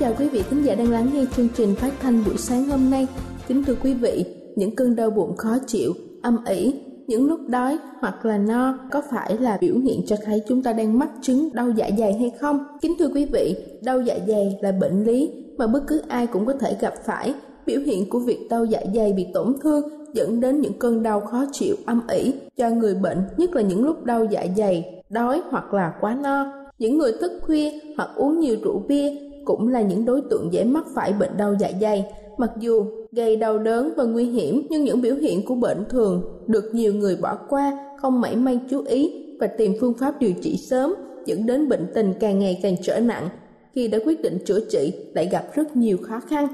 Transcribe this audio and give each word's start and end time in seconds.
Chào 0.00 0.14
quý 0.18 0.28
vị 0.28 0.42
khán 0.42 0.62
giả 0.62 0.74
đang 0.74 0.90
lắng 0.90 1.10
nghe 1.14 1.24
chương 1.36 1.48
trình 1.56 1.74
phát 1.74 1.92
thanh 2.00 2.24
buổi 2.24 2.36
sáng 2.36 2.64
hôm 2.64 2.90
nay. 2.90 3.06
Kính 3.48 3.64
thưa 3.64 3.74
quý 3.82 3.94
vị, 3.94 4.24
những 4.56 4.76
cơn 4.76 4.96
đau 4.96 5.10
bụng 5.10 5.36
khó 5.36 5.58
chịu, 5.66 5.92
âm 6.22 6.44
ỉ, 6.44 6.74
những 7.06 7.26
lúc 7.26 7.40
đói 7.48 7.78
hoặc 8.00 8.26
là 8.26 8.38
no 8.38 8.78
có 8.90 9.02
phải 9.10 9.36
là 9.38 9.58
biểu 9.60 9.74
hiện 9.78 10.02
cho 10.06 10.16
thấy 10.24 10.42
chúng 10.48 10.62
ta 10.62 10.72
đang 10.72 10.98
mắc 10.98 11.10
chứng 11.22 11.48
đau 11.52 11.70
dạ 11.70 11.90
dày 11.98 12.12
hay 12.12 12.32
không? 12.40 12.58
Kính 12.80 12.94
thưa 12.98 13.08
quý 13.14 13.26
vị, 13.32 13.56
đau 13.82 14.00
dạ 14.00 14.18
dày 14.28 14.58
là 14.60 14.72
bệnh 14.72 15.04
lý 15.04 15.30
mà 15.58 15.66
bất 15.66 15.80
cứ 15.86 16.02
ai 16.08 16.26
cũng 16.26 16.46
có 16.46 16.52
thể 16.52 16.76
gặp 16.80 16.94
phải. 17.04 17.34
Biểu 17.66 17.80
hiện 17.80 18.10
của 18.10 18.18
việc 18.18 18.46
đau 18.50 18.64
dạ 18.64 18.80
dày 18.94 19.12
bị 19.12 19.26
tổn 19.34 19.54
thương 19.62 19.88
dẫn 20.12 20.40
đến 20.40 20.60
những 20.60 20.78
cơn 20.78 21.02
đau 21.02 21.20
khó 21.20 21.44
chịu 21.52 21.76
âm 21.86 22.00
ỉ 22.08 22.32
cho 22.56 22.70
người 22.70 22.94
bệnh, 22.94 23.18
nhất 23.36 23.54
là 23.54 23.62
những 23.62 23.84
lúc 23.84 24.04
đau 24.04 24.24
dạ 24.24 24.46
dày, 24.56 25.02
đói 25.10 25.42
hoặc 25.50 25.74
là 25.74 25.92
quá 26.00 26.18
no. 26.22 26.52
Những 26.78 26.98
người 26.98 27.12
thức 27.20 27.32
khuya 27.42 27.72
hoặc 27.96 28.10
uống 28.16 28.40
nhiều 28.40 28.56
rượu 28.62 28.82
bia 28.88 29.10
cũng 29.46 29.68
là 29.68 29.80
những 29.80 30.04
đối 30.04 30.20
tượng 30.30 30.52
dễ 30.52 30.64
mắc 30.64 30.84
phải 30.94 31.12
bệnh 31.12 31.36
đau 31.36 31.54
dạ 31.60 31.70
dày. 31.80 32.04
Mặc 32.38 32.50
dù 32.60 32.84
gây 33.12 33.36
đau 33.36 33.58
đớn 33.58 33.92
và 33.96 34.04
nguy 34.04 34.24
hiểm, 34.24 34.66
nhưng 34.70 34.84
những 34.84 35.02
biểu 35.02 35.14
hiện 35.14 35.46
của 35.46 35.54
bệnh 35.54 35.84
thường 35.88 36.22
được 36.46 36.74
nhiều 36.74 36.94
người 36.94 37.16
bỏ 37.16 37.38
qua, 37.48 37.94
không 38.00 38.20
mảy 38.20 38.36
may 38.36 38.60
chú 38.70 38.84
ý 38.86 39.24
và 39.40 39.46
tìm 39.46 39.74
phương 39.80 39.94
pháp 39.94 40.20
điều 40.20 40.32
trị 40.42 40.56
sớm, 40.56 40.94
dẫn 41.26 41.46
đến 41.46 41.68
bệnh 41.68 41.86
tình 41.94 42.14
càng 42.20 42.38
ngày 42.38 42.60
càng 42.62 42.76
trở 42.82 43.00
nặng. 43.00 43.28
Khi 43.74 43.88
đã 43.88 43.98
quyết 44.04 44.22
định 44.22 44.38
chữa 44.44 44.60
trị, 44.60 44.92
lại 45.14 45.28
gặp 45.32 45.44
rất 45.54 45.76
nhiều 45.76 45.96
khó 46.02 46.20
khăn. 46.20 46.48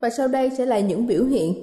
Và 0.00 0.10
sau 0.10 0.28
đây 0.28 0.50
sẽ 0.58 0.66
là 0.66 0.78
những 0.78 1.06
biểu 1.06 1.24
hiện 1.24 1.54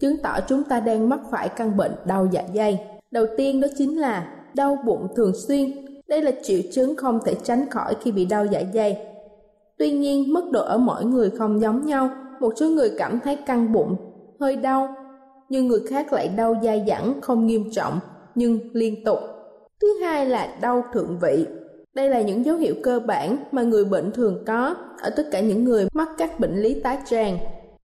chứng 0.00 0.16
tỏ 0.22 0.38
chúng 0.48 0.64
ta 0.64 0.80
đang 0.80 1.08
mắc 1.08 1.20
phải 1.30 1.48
căn 1.48 1.76
bệnh 1.76 1.92
đau 2.06 2.28
dạ 2.32 2.42
dày. 2.54 2.80
Đầu 3.10 3.26
tiên 3.36 3.60
đó 3.60 3.68
chính 3.78 4.00
là 4.00 4.28
đau 4.54 4.78
bụng 4.86 5.06
thường 5.16 5.32
xuyên. 5.48 5.72
Đây 6.08 6.22
là 6.22 6.32
triệu 6.42 6.60
chứng 6.72 6.96
không 6.96 7.18
thể 7.24 7.34
tránh 7.42 7.70
khỏi 7.70 7.94
khi 8.02 8.12
bị 8.12 8.24
đau 8.24 8.46
dạ 8.46 8.62
dày 8.74 9.13
Tuy 9.78 9.90
nhiên, 9.90 10.32
mức 10.32 10.50
độ 10.52 10.62
ở 10.62 10.78
mỗi 10.78 11.04
người 11.04 11.30
không 11.30 11.60
giống 11.60 11.86
nhau. 11.86 12.10
Một 12.40 12.52
số 12.56 12.68
người 12.68 12.90
cảm 12.98 13.20
thấy 13.20 13.36
căng 13.36 13.72
bụng, 13.72 13.96
hơi 14.40 14.56
đau, 14.56 14.94
nhưng 15.48 15.66
người 15.66 15.80
khác 15.88 16.12
lại 16.12 16.28
đau 16.28 16.54
dai 16.62 16.84
dẳng 16.88 17.20
không 17.20 17.46
nghiêm 17.46 17.70
trọng 17.72 18.00
nhưng 18.34 18.58
liên 18.72 19.04
tục. 19.04 19.18
Thứ 19.80 19.88
hai 20.02 20.26
là 20.26 20.56
đau 20.60 20.84
thượng 20.92 21.18
vị. 21.18 21.46
Đây 21.94 22.08
là 22.08 22.20
những 22.20 22.44
dấu 22.44 22.56
hiệu 22.56 22.74
cơ 22.82 23.00
bản 23.00 23.36
mà 23.52 23.62
người 23.62 23.84
bệnh 23.84 24.12
thường 24.12 24.44
có 24.46 24.74
ở 25.02 25.10
tất 25.10 25.26
cả 25.32 25.40
những 25.40 25.64
người 25.64 25.88
mắc 25.92 26.08
các 26.18 26.40
bệnh 26.40 26.62
lý 26.62 26.80
tá 26.80 26.98
tràng. 27.06 27.38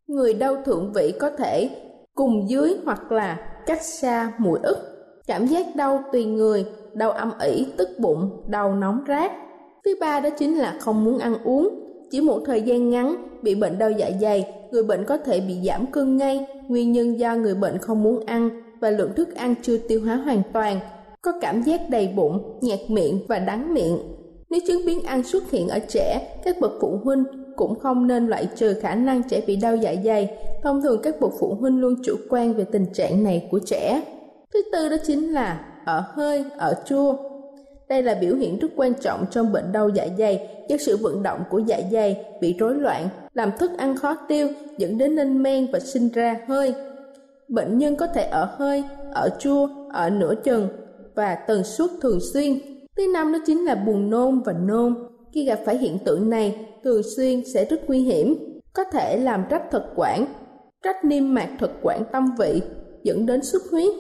Người 0.07 0.35
đau 0.35 0.57
thượng 0.65 0.93
vị 0.93 1.13
có 1.21 1.31
thể 1.31 1.71
cùng 2.15 2.51
dưới 2.51 2.77
hoặc 2.85 3.13
là 3.13 3.39
cách 3.67 3.83
xa 3.83 4.33
mũi 4.39 4.59
ức. 4.63 4.77
Cảm 5.27 5.47
giác 5.47 5.67
đau 5.77 6.05
tùy 6.13 6.25
người, 6.25 6.65
đau 6.93 7.11
âm 7.11 7.31
ỉ, 7.41 7.67
tức 7.77 7.89
bụng, 7.99 8.45
đau 8.49 8.75
nóng 8.75 9.05
rát. 9.09 9.33
Thứ 9.85 9.95
ba 10.01 10.21
đó 10.21 10.31
chính 10.39 10.59
là 10.59 10.77
không 10.81 11.05
muốn 11.05 11.19
ăn 11.19 11.37
uống. 11.45 11.69
Chỉ 12.11 12.21
một 12.21 12.41
thời 12.47 12.63
gian 12.63 12.91
ngắn 12.91 13.17
bị 13.43 13.55
bệnh 13.55 13.79
đau 13.79 13.91
dạ 13.91 14.11
dày, 14.21 14.47
người 14.71 14.83
bệnh 14.83 15.05
có 15.05 15.17
thể 15.17 15.41
bị 15.41 15.55
giảm 15.67 15.87
cân 15.87 16.17
ngay, 16.17 16.47
nguyên 16.69 16.93
nhân 16.93 17.19
do 17.19 17.37
người 17.37 17.55
bệnh 17.55 17.79
không 17.79 18.03
muốn 18.03 18.27
ăn 18.27 18.51
và 18.81 18.91
lượng 18.91 19.13
thức 19.17 19.35
ăn 19.35 19.55
chưa 19.63 19.79
tiêu 19.79 20.01
hóa 20.05 20.15
hoàn 20.17 20.43
toàn, 20.53 20.81
có 21.23 21.33
cảm 21.41 21.63
giác 21.63 21.81
đầy 21.91 22.09
bụng, 22.09 22.59
nhạt 22.61 22.79
miệng 22.89 23.21
và 23.29 23.39
đắng 23.39 23.75
miệng. 23.75 23.99
Nếu 24.51 24.61
chứng 24.67 24.87
biến 24.87 25.03
ăn 25.03 25.23
xuất 25.23 25.51
hiện 25.51 25.69
ở 25.69 25.79
trẻ, 25.79 26.39
các 26.45 26.61
bậc 26.61 26.73
phụ 26.81 26.99
huynh 27.05 27.25
cũng 27.57 27.79
không 27.79 28.07
nên 28.07 28.27
loại 28.27 28.49
trừ 28.57 28.75
khả 28.75 28.95
năng 28.95 29.23
trẻ 29.23 29.43
bị 29.47 29.57
đau 29.57 29.77
dạ 29.77 29.95
dày. 30.05 30.37
Thông 30.63 30.83
thường 30.83 31.01
các 31.03 31.21
bậc 31.21 31.33
phụ 31.41 31.55
huynh 31.61 31.81
luôn 31.81 31.95
chủ 32.05 32.15
quan 32.31 32.55
về 32.55 32.65
tình 32.65 32.87
trạng 32.93 33.23
này 33.23 33.49
của 33.51 33.59
trẻ. 33.59 34.03
Thứ 34.55 34.63
tư 34.73 34.89
đó 34.89 34.97
chính 35.07 35.33
là 35.33 35.61
ở 35.85 36.05
hơi, 36.15 36.45
ở 36.59 36.75
chua. 36.87 37.30
Đây 37.91 38.03
là 38.03 38.15
biểu 38.15 38.35
hiện 38.35 38.59
rất 38.59 38.69
quan 38.77 38.95
trọng 38.95 39.27
trong 39.31 39.53
bệnh 39.53 39.73
đau 39.73 39.89
dạ 39.89 40.07
dày 40.19 40.49
do 40.69 40.77
sự 40.77 40.97
vận 40.97 41.23
động 41.23 41.41
của 41.51 41.59
dạ 41.59 41.81
dày 41.93 42.25
bị 42.41 42.55
rối 42.59 42.75
loạn, 42.75 43.09
làm 43.35 43.51
thức 43.59 43.71
ăn 43.79 43.97
khó 43.97 44.15
tiêu, 44.29 44.49
dẫn 44.79 44.99
đến 44.99 45.13
lên 45.13 45.43
men 45.43 45.67
và 45.73 45.81
sinh 45.81 46.09
ra 46.09 46.41
hơi. 46.49 46.75
Bệnh 47.49 47.79
nhân 47.79 47.97
có 47.97 48.07
thể 48.07 48.23
ở 48.23 48.49
hơi, 48.57 48.85
ở 49.15 49.29
chua, 49.39 49.69
ở 49.93 50.11
nửa 50.11 50.35
chừng 50.45 50.69
và 51.15 51.35
tần 51.35 51.65
suất 51.65 51.91
thường 52.03 52.19
xuyên. 52.33 52.59
Thứ 52.97 53.03
năm 53.15 53.33
đó 53.33 53.39
chính 53.47 53.65
là 53.65 53.75
buồn 53.75 54.11
nôn 54.11 54.41
và 54.41 54.53
nôn. 54.53 54.95
Khi 55.33 55.45
gặp 55.45 55.61
phải 55.65 55.79
hiện 55.79 55.99
tượng 55.99 56.31
này, 56.31 56.67
thường 56.85 57.03
xuyên 57.17 57.43
sẽ 57.55 57.65
rất 57.65 57.81
nguy 57.87 57.99
hiểm, 57.99 58.37
có 58.73 58.85
thể 58.85 59.17
làm 59.17 59.45
rách 59.51 59.71
thực 59.71 59.83
quản, 59.97 60.27
rách 60.83 61.05
niêm 61.05 61.35
mạc 61.35 61.49
thực 61.61 61.71
quản 61.83 62.03
tâm 62.13 62.35
vị, 62.39 62.63
dẫn 63.03 63.27
đến 63.27 63.43
xuất 63.43 63.63
huyết. 63.71 63.93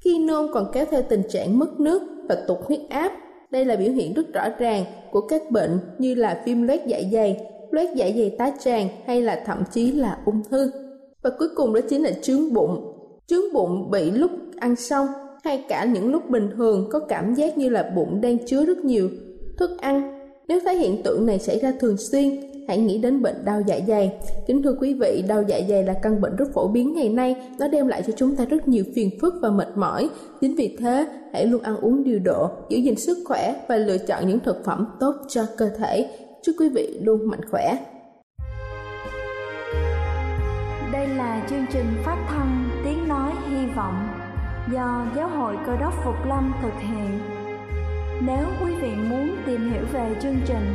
Khi 0.00 0.18
nôn 0.18 0.52
còn 0.52 0.70
kéo 0.72 0.84
theo 0.90 1.02
tình 1.02 1.22
trạng 1.28 1.58
mất 1.58 1.80
nước 1.80 2.02
và 2.28 2.34
tụt 2.34 2.58
huyết 2.64 2.80
áp. 2.88 3.12
Đây 3.50 3.64
là 3.64 3.76
biểu 3.76 3.92
hiện 3.92 4.14
rất 4.14 4.32
rõ 4.32 4.48
ràng 4.58 4.84
của 5.10 5.20
các 5.20 5.50
bệnh 5.50 5.78
như 5.98 6.14
là 6.14 6.42
viêm 6.46 6.62
loét 6.62 6.86
dạ 6.86 7.00
dày, 7.12 7.40
loét 7.70 7.88
dạ 7.94 8.10
dày 8.16 8.34
tá 8.38 8.52
tràng 8.60 8.88
hay 9.06 9.22
là 9.22 9.42
thậm 9.46 9.62
chí 9.72 9.92
là 9.92 10.18
ung 10.26 10.42
thư. 10.50 10.70
Và 11.22 11.30
cuối 11.38 11.48
cùng 11.54 11.74
đó 11.74 11.80
chính 11.88 12.02
là 12.02 12.10
trướng 12.22 12.52
bụng. 12.52 12.98
Trướng 13.26 13.52
bụng 13.52 13.90
bị 13.90 14.10
lúc 14.10 14.30
ăn 14.56 14.76
xong 14.76 15.06
hay 15.44 15.64
cả 15.68 15.84
những 15.84 16.10
lúc 16.10 16.30
bình 16.30 16.50
thường 16.56 16.88
có 16.90 16.98
cảm 16.98 17.34
giác 17.34 17.58
như 17.58 17.68
là 17.68 17.92
bụng 17.96 18.20
đang 18.20 18.46
chứa 18.46 18.64
rất 18.64 18.78
nhiều 18.78 19.08
thức 19.58 19.70
ăn. 19.80 20.18
Nếu 20.48 20.60
thấy 20.64 20.76
hiện 20.76 21.02
tượng 21.02 21.26
này 21.26 21.38
xảy 21.38 21.58
ra 21.58 21.72
thường 21.80 21.96
xuyên, 21.96 22.51
hãy 22.68 22.78
nghĩ 22.78 22.98
đến 22.98 23.22
bệnh 23.22 23.44
đau 23.44 23.62
dạ 23.66 23.78
dày. 23.88 24.12
Kính 24.46 24.62
thưa 24.62 24.74
quý 24.80 24.94
vị, 24.94 25.24
đau 25.28 25.42
dạ 25.48 25.60
dày 25.68 25.84
là 25.84 25.94
căn 26.02 26.20
bệnh 26.20 26.36
rất 26.36 26.48
phổ 26.54 26.68
biến 26.68 26.94
ngày 26.94 27.08
nay, 27.08 27.36
nó 27.58 27.68
đem 27.68 27.88
lại 27.88 28.02
cho 28.06 28.12
chúng 28.16 28.36
ta 28.36 28.44
rất 28.44 28.68
nhiều 28.68 28.84
phiền 28.94 29.10
phức 29.20 29.34
và 29.42 29.50
mệt 29.50 29.68
mỏi. 29.76 30.08
Chính 30.40 30.54
vì 30.54 30.76
thế, 30.80 31.06
hãy 31.32 31.46
luôn 31.46 31.62
ăn 31.62 31.76
uống 31.76 32.04
điều 32.04 32.18
độ, 32.18 32.50
giữ 32.68 32.78
gìn 32.78 32.96
sức 32.96 33.18
khỏe 33.26 33.54
và 33.68 33.76
lựa 33.76 33.98
chọn 33.98 34.28
những 34.28 34.40
thực 34.40 34.64
phẩm 34.64 34.86
tốt 35.00 35.14
cho 35.28 35.42
cơ 35.56 35.68
thể. 35.78 36.08
Chúc 36.42 36.54
quý 36.58 36.68
vị 36.68 36.98
luôn 37.02 37.28
mạnh 37.28 37.40
khỏe. 37.50 37.76
Đây 40.92 41.08
là 41.08 41.46
chương 41.50 41.66
trình 41.72 41.86
phát 42.04 42.26
thanh 42.28 42.70
Tiếng 42.84 43.08
Nói 43.08 43.32
Hy 43.50 43.66
Vọng 43.76 44.08
do 44.72 45.06
Giáo 45.16 45.28
hội 45.28 45.56
Cơ 45.66 45.76
đốc 45.80 45.92
Phục 46.04 46.14
Lâm 46.28 46.52
thực 46.62 46.80
hiện. 46.80 47.18
Nếu 48.26 48.44
quý 48.64 48.74
vị 48.82 48.90
muốn 49.10 49.36
tìm 49.46 49.72
hiểu 49.72 49.82
về 49.92 50.16
chương 50.22 50.36
trình 50.46 50.74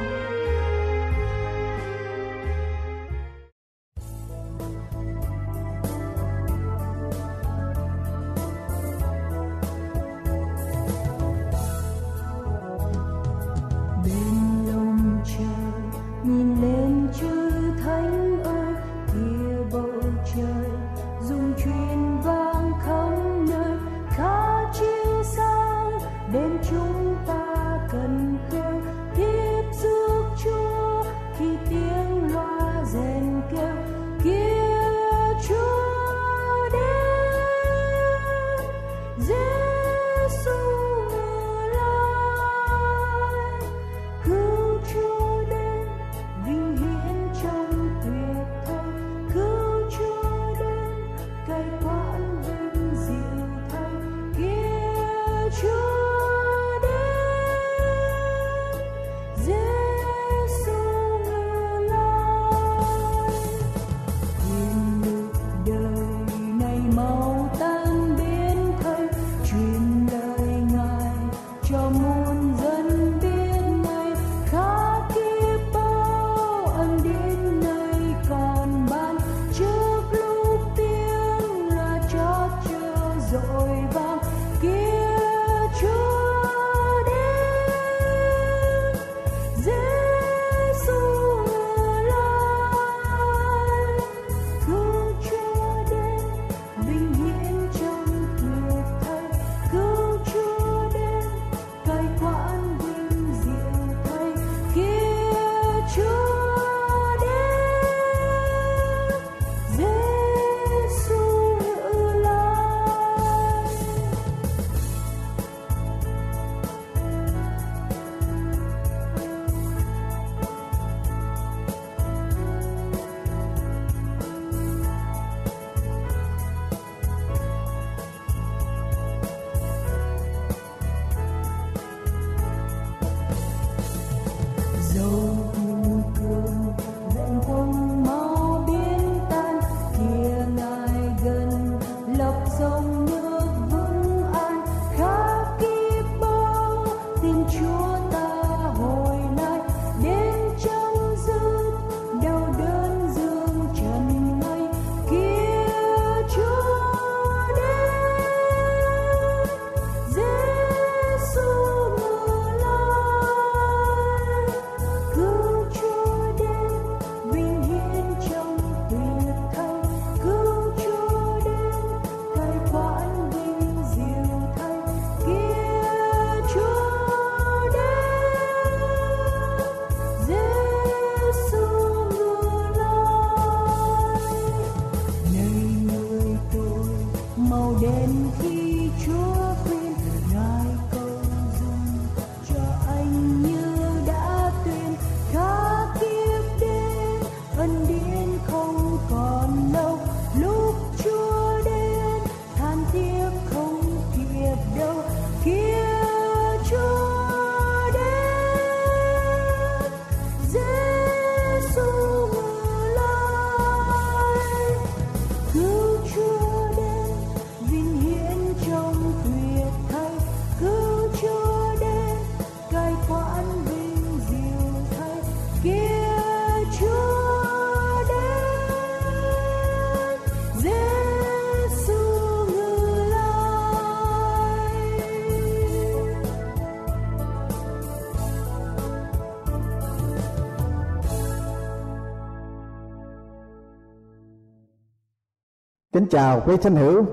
Chào 246.11 246.41
quý 246.45 246.57
thính 246.57 246.75
hữu, 246.75 247.05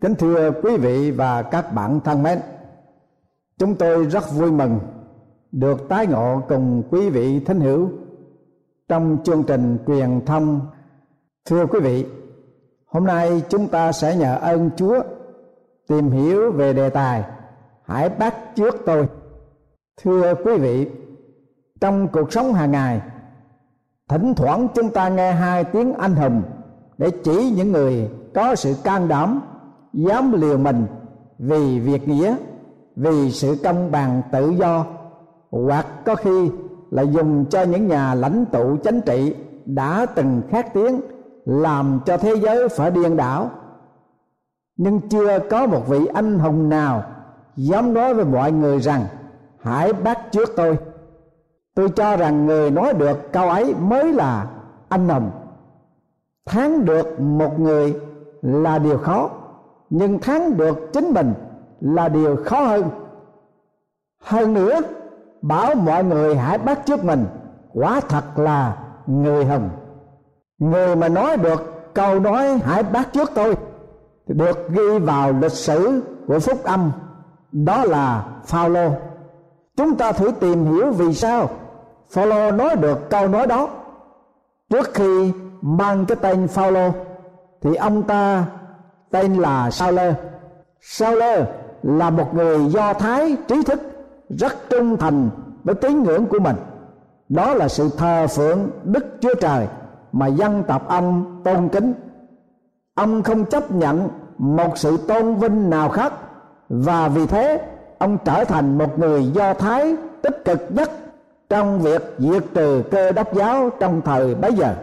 kính 0.00 0.14
thưa 0.14 0.50
quý 0.62 0.76
vị 0.76 1.10
và 1.10 1.42
các 1.42 1.74
bạn 1.74 2.00
thân 2.00 2.22
mến. 2.22 2.38
Chúng 3.58 3.74
tôi 3.74 4.04
rất 4.04 4.24
vui 4.32 4.52
mừng 4.52 4.78
được 5.52 5.88
tái 5.88 6.06
ngộ 6.06 6.42
cùng 6.48 6.82
quý 6.90 7.10
vị 7.10 7.40
thính 7.40 7.60
hữu 7.60 7.90
trong 8.88 9.18
chương 9.24 9.42
trình 9.42 9.78
truyền 9.86 10.20
thông. 10.26 10.60
Thưa 11.44 11.66
quý 11.66 11.80
vị, 11.80 12.06
hôm 12.86 13.04
nay 13.04 13.42
chúng 13.48 13.68
ta 13.68 13.92
sẽ 13.92 14.16
nhờ 14.16 14.36
ơn 14.36 14.70
Chúa 14.76 15.02
tìm 15.88 16.10
hiểu 16.10 16.52
về 16.52 16.72
đề 16.72 16.90
tài 16.90 17.24
Hãy 17.82 18.08
bắt 18.08 18.34
trước 18.56 18.76
tôi. 18.86 19.06
Thưa 20.02 20.34
quý 20.44 20.58
vị, 20.58 20.90
trong 21.80 22.08
cuộc 22.08 22.32
sống 22.32 22.52
hàng 22.52 22.70
ngày, 22.70 23.00
thỉnh 24.08 24.34
thoảng 24.36 24.68
chúng 24.74 24.90
ta 24.90 25.08
nghe 25.08 25.32
hai 25.32 25.64
tiếng 25.64 25.94
anh 25.94 26.14
hùng 26.14 26.42
để 26.98 27.10
chỉ 27.10 27.50
những 27.50 27.72
người 27.72 28.10
có 28.34 28.54
sự 28.54 28.74
can 28.84 29.08
đảm, 29.08 29.40
dám 29.92 30.32
liều 30.32 30.58
mình 30.58 30.86
vì 31.38 31.80
việc 31.80 32.08
nghĩa, 32.08 32.36
vì 32.96 33.30
sự 33.30 33.56
công 33.64 33.90
bằng 33.90 34.22
tự 34.32 34.50
do, 34.50 34.84
hoặc 35.50 35.86
có 36.04 36.14
khi 36.14 36.50
là 36.90 37.02
dùng 37.02 37.44
cho 37.50 37.62
những 37.62 37.88
nhà 37.88 38.14
lãnh 38.14 38.44
tụ 38.52 38.76
chính 38.76 39.00
trị 39.00 39.34
đã 39.66 40.06
từng 40.06 40.42
khát 40.50 40.74
tiếng 40.74 41.00
làm 41.44 42.00
cho 42.06 42.16
thế 42.16 42.34
giới 42.34 42.68
phải 42.68 42.90
điên 42.90 43.16
đảo. 43.16 43.50
Nhưng 44.76 45.08
chưa 45.08 45.38
có 45.50 45.66
một 45.66 45.88
vị 45.88 46.06
anh 46.06 46.38
hùng 46.38 46.68
nào 46.68 47.02
dám 47.56 47.94
nói 47.94 48.14
với 48.14 48.24
mọi 48.24 48.52
người 48.52 48.78
rằng, 48.80 49.04
hãy 49.60 49.92
bắt 49.92 50.18
trước 50.32 50.48
tôi. 50.56 50.78
Tôi 51.74 51.88
cho 51.88 52.16
rằng 52.16 52.46
người 52.46 52.70
nói 52.70 52.92
được 52.94 53.32
câu 53.32 53.48
ấy 53.48 53.74
mới 53.80 54.12
là 54.12 54.46
anh 54.88 55.08
hùng 55.08 55.30
thắng 56.48 56.84
được 56.84 57.20
một 57.20 57.60
người 57.60 58.00
là 58.42 58.78
điều 58.78 58.98
khó, 58.98 59.30
nhưng 59.90 60.18
thắng 60.18 60.56
được 60.56 60.92
chính 60.92 61.12
mình 61.14 61.34
là 61.80 62.08
điều 62.08 62.36
khó 62.44 62.60
hơn 62.60 62.90
hơn 64.22 64.54
nữa, 64.54 64.80
bảo 65.42 65.74
mọi 65.74 66.04
người 66.04 66.36
hãy 66.36 66.58
bắt 66.58 66.86
trước 66.86 67.04
mình, 67.04 67.24
quả 67.74 68.00
thật 68.00 68.38
là 68.38 68.76
người 69.06 69.44
hùng 69.44 69.68
người 70.58 70.96
mà 70.96 71.08
nói 71.08 71.36
được 71.36 71.94
câu 71.94 72.20
nói 72.20 72.58
hãy 72.64 72.82
bắt 72.82 73.08
trước 73.12 73.30
tôi, 73.34 73.56
được 74.26 74.68
ghi 74.70 74.98
vào 74.98 75.32
lịch 75.32 75.52
sử 75.52 76.02
của 76.26 76.38
phúc 76.38 76.64
âm, 76.64 76.92
đó 77.52 77.84
là 77.84 78.26
Phaolô. 78.44 78.90
Chúng 79.76 79.96
ta 79.96 80.12
thử 80.12 80.30
tìm 80.40 80.64
hiểu 80.64 80.90
vì 80.90 81.14
sao 81.14 81.50
Phaolô 82.10 82.50
nói 82.50 82.76
được 82.76 83.10
câu 83.10 83.28
nói 83.28 83.46
đó. 83.46 83.68
Trước 84.70 84.94
khi 84.94 85.32
mang 85.62 86.06
cái 86.06 86.16
tên 86.20 86.48
Phaolô, 86.48 86.90
thì 87.60 87.74
ông 87.74 88.02
ta 88.02 88.44
tên 89.10 89.34
là 89.34 89.70
sauler 89.70 90.14
sauler 90.80 91.44
là 91.82 92.10
một 92.10 92.34
người 92.34 92.66
Do 92.66 92.92
Thái 92.92 93.36
trí 93.48 93.62
thức, 93.62 93.80
rất 94.28 94.52
trung 94.70 94.96
thành 94.96 95.30
với 95.64 95.74
tín 95.74 96.02
ngưỡng 96.02 96.26
của 96.26 96.38
mình. 96.38 96.56
Đó 97.28 97.54
là 97.54 97.68
sự 97.68 97.90
thờ 97.98 98.26
phượng 98.26 98.70
Đức 98.84 99.06
Chúa 99.20 99.34
Trời 99.40 99.66
mà 100.12 100.26
dân 100.26 100.62
tộc 100.62 100.88
ông 100.88 101.40
tôn 101.44 101.68
kính. 101.68 101.94
Ông 102.94 103.22
không 103.22 103.44
chấp 103.44 103.70
nhận 103.70 104.08
một 104.38 104.78
sự 104.78 104.96
tôn 104.96 105.34
vinh 105.34 105.70
nào 105.70 105.88
khác, 105.88 106.12
và 106.68 107.08
vì 107.08 107.26
thế 107.26 107.60
ông 107.98 108.18
trở 108.24 108.44
thành 108.44 108.78
một 108.78 108.98
người 108.98 109.26
do 109.26 109.54
thái 109.54 109.96
tích 110.22 110.44
cực 110.44 110.60
nhất 110.70 110.90
trong 111.48 111.80
việc 111.80 112.14
diệt 112.18 112.44
trừ 112.54 112.82
cơ 112.90 113.12
đốc 113.12 113.34
giáo 113.34 113.70
trong 113.80 114.00
thời 114.04 114.34
bấy 114.34 114.52
giờ 114.52 114.74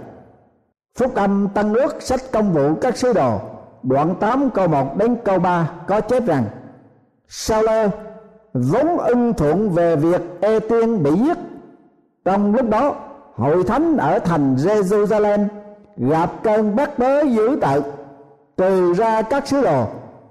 phúc 0.99 1.15
âm 1.15 1.47
tăng 1.47 1.73
ước 1.73 2.01
sách 2.01 2.21
công 2.31 2.53
vụ 2.53 2.75
các 2.75 2.97
sứ 2.97 3.13
đồ. 3.13 3.39
Đoạn 3.83 4.15
8 4.19 4.49
câu 4.49 4.67
1 4.67 4.97
đến 4.97 5.15
câu 5.25 5.39
3 5.39 5.69
có 5.87 6.01
chép 6.01 6.25
rằng 6.25 6.43
sao 7.27 7.61
lơ 7.61 7.89
vốn 8.53 8.97
ưng 8.97 9.33
thuận 9.33 9.69
về 9.69 9.95
việc 9.95 10.21
ê 10.41 10.59
tiên 10.59 11.03
bị 11.03 11.11
giết. 11.15 11.37
Trong 12.25 12.55
lúc 12.55 12.69
đó, 12.69 12.95
hội 13.35 13.63
thánh 13.63 13.97
ở 13.97 14.19
thành 14.19 14.55
Jerusalem 14.55 15.47
gặp 15.97 16.29
cơn 16.43 16.75
bắt 16.75 16.99
bớ 16.99 17.21
dữ 17.21 17.57
tợn. 17.61 17.81
Trừ 18.57 18.93
ra 18.93 19.21
các 19.21 19.47
sứ 19.47 19.61
đồ, 19.61 19.85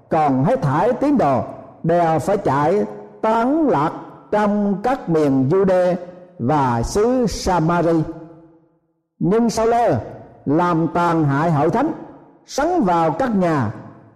còn 0.09 0.43
hết 0.43 0.61
thải 0.61 0.93
tín 0.93 1.17
đồ 1.17 1.43
đều 1.83 2.19
phải 2.19 2.37
chạy 2.37 2.85
tán 3.21 3.69
lạc 3.69 3.91
trong 4.31 4.77
các 4.83 5.09
miền 5.09 5.49
Jude 5.49 5.95
và 6.39 6.81
xứ 6.83 7.25
Samari. 7.27 8.01
Nhưng 9.19 9.49
sau 9.49 9.65
lơ 9.65 9.99
làm 10.45 10.87
tàn 10.87 11.23
hại 11.23 11.51
hội 11.51 11.69
thánh 11.69 11.91
sắn 12.45 12.83
vào 12.83 13.11
các 13.11 13.35
nhà, 13.35 13.71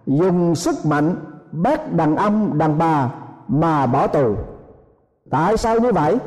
dùng 0.06 0.54
sức 0.54 0.86
mạnh 0.86 1.14
bắt 1.52 1.92
đàn 1.92 2.16
ông, 2.16 2.58
đàn 2.58 2.78
bà 2.78 3.10
mà 3.48 3.86
bỏ 3.86 4.06
tù. 4.06 4.34
Tại 5.30 5.56
sao 5.56 5.80
như 5.80 5.92
vậy? 5.92 6.18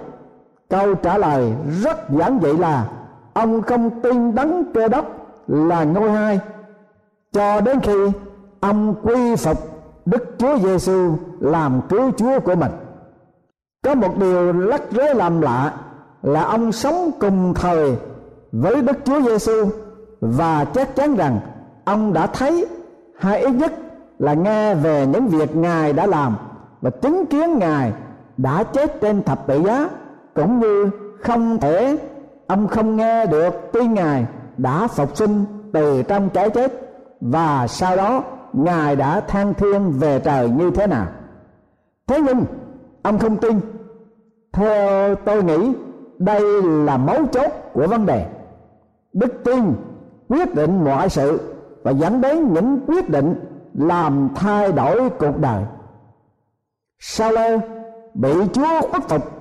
Câu 0.69 0.95
trả 0.95 1.17
lời 1.17 1.53
rất 1.81 2.09
giản 2.09 2.39
dị 2.43 2.53
là, 2.57 2.89
ông 3.33 3.61
không 3.61 4.01
tin 4.01 4.35
đấng 4.35 4.73
cơ 4.73 4.87
đốc 4.87 5.05
là 5.47 5.83
ngôi 5.83 6.11
hai. 6.11 6.39
Cho 7.31 7.61
đến 7.61 7.79
khi 7.79 8.11
ông 8.59 8.95
quy 9.03 9.35
phục 9.35 9.57
Đức 10.05 10.35
Chúa 10.37 10.57
Giêsu 10.57 11.15
làm 11.39 11.81
cứu 11.89 12.11
Chúa 12.17 12.39
của 12.39 12.55
mình. 12.55 12.71
Có 13.83 13.95
một 13.95 14.17
điều 14.17 14.53
lắc 14.53 14.81
rối 14.91 15.15
làm 15.15 15.41
lạ 15.41 15.73
là 16.21 16.43
ông 16.43 16.71
sống 16.71 17.11
cùng 17.19 17.53
thời 17.53 17.97
với 18.51 18.81
Đức 18.81 18.97
Chúa 19.05 19.21
Giêsu 19.21 19.69
và 20.25 20.65
chắc 20.65 20.95
chắn 20.95 21.15
rằng 21.15 21.39
ông 21.85 22.13
đã 22.13 22.27
thấy 22.27 22.65
hay 23.17 23.41
ít 23.41 23.51
nhất 23.51 23.73
là 24.19 24.33
nghe 24.33 24.75
về 24.75 25.07
những 25.07 25.27
việc 25.27 25.55
Ngài 25.55 25.93
đã 25.93 26.05
làm 26.05 26.35
và 26.81 26.89
chứng 26.89 27.25
kiến 27.25 27.59
Ngài 27.59 27.93
đã 28.37 28.63
chết 28.63 29.01
trên 29.01 29.23
thập 29.23 29.47
tự 29.47 29.61
giá, 29.61 29.89
cũng 30.33 30.59
như 30.59 30.89
không 31.19 31.57
thể 31.59 31.97
ông 32.47 32.67
không 32.67 32.95
nghe 32.95 33.25
được 33.25 33.71
tin 33.73 33.93
Ngài 33.93 34.25
đã 34.57 34.87
phục 34.87 35.17
sinh 35.17 35.45
từ 35.73 36.03
trong 36.03 36.29
cái 36.29 36.49
chết 36.49 36.71
và 37.21 37.67
sau 37.67 37.95
đó 37.95 38.23
ngài 38.53 38.95
đã 38.95 39.19
thăng 39.19 39.53
thiên 39.53 39.91
về 39.91 40.19
trời 40.19 40.49
như 40.49 40.71
thế 40.71 40.87
nào. 40.87 41.07
Thế 42.07 42.21
nhưng 42.21 42.45
ông 43.01 43.19
không 43.19 43.37
tin. 43.37 43.59
Theo 44.53 45.15
tôi 45.15 45.43
nghĩ, 45.43 45.73
đây 46.17 46.63
là 46.63 46.97
mấu 46.97 47.25
chốt 47.31 47.51
của 47.73 47.87
vấn 47.87 48.05
đề. 48.05 48.25
Đức 49.13 49.43
tin 49.43 49.73
quyết 50.29 50.55
định 50.55 50.83
mọi 50.83 51.09
sự 51.09 51.39
và 51.83 51.91
dẫn 51.91 52.21
đến 52.21 52.53
những 52.53 52.79
quyết 52.87 53.09
định 53.09 53.35
làm 53.73 54.29
thay 54.35 54.71
đổi 54.71 55.09
cuộc 55.09 55.37
đời 55.39 55.63
sao 56.99 57.31
lê 57.31 57.59
bị 58.13 58.33
chúa 58.53 58.81
khuất 58.91 59.03
phục 59.09 59.31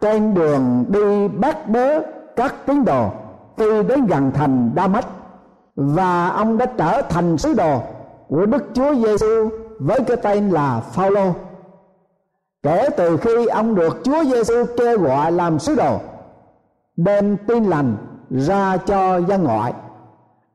trên 0.00 0.34
đường 0.34 0.84
đi 0.88 1.28
bắt 1.28 1.68
bớ 1.68 2.00
các 2.36 2.54
tín 2.66 2.84
đồ 2.84 3.10
khi 3.56 3.82
đến 3.88 4.06
gần 4.06 4.30
thành 4.34 4.70
đa 4.74 4.86
mách 4.86 5.06
và 5.76 6.28
ông 6.28 6.58
đã 6.58 6.66
trở 6.66 7.02
thành 7.02 7.38
sứ 7.38 7.54
đồ 7.54 7.80
của 8.28 8.46
Đức 8.46 8.64
Chúa 8.74 8.94
Giêsu 8.94 9.48
với 9.78 10.00
cái 10.00 10.16
tên 10.16 10.50
là 10.50 10.80
Phaolô. 10.80 11.32
Kể 12.62 12.88
từ 12.96 13.16
khi 13.16 13.46
ông 13.46 13.74
được 13.74 14.00
Chúa 14.04 14.24
Giêsu 14.24 14.64
kêu 14.78 14.98
gọi 14.98 15.32
làm 15.32 15.58
sứ 15.58 15.74
đồ, 15.74 15.98
đem 16.96 17.36
tin 17.46 17.64
lành 17.64 17.96
ra 18.30 18.76
cho 18.76 19.18
dân 19.18 19.44
ngoại, 19.44 19.72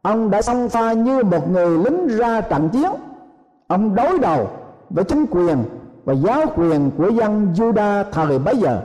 ông 0.03 0.29
đã 0.29 0.41
xông 0.41 0.69
pha 0.69 0.93
như 0.93 1.23
một 1.23 1.51
người 1.51 1.77
lính 1.77 2.07
ra 2.07 2.41
trận 2.41 2.69
chiến. 2.69 2.91
Ông 3.67 3.95
đối 3.95 4.19
đầu 4.19 4.47
với 4.89 5.03
chính 5.03 5.25
quyền 5.31 5.57
và 6.05 6.13
giáo 6.13 6.41
quyền 6.55 6.91
của 6.97 7.09
dân 7.09 7.53
Juda 7.53 8.03
thời 8.11 8.39
bấy 8.39 8.57
giờ. 8.57 8.81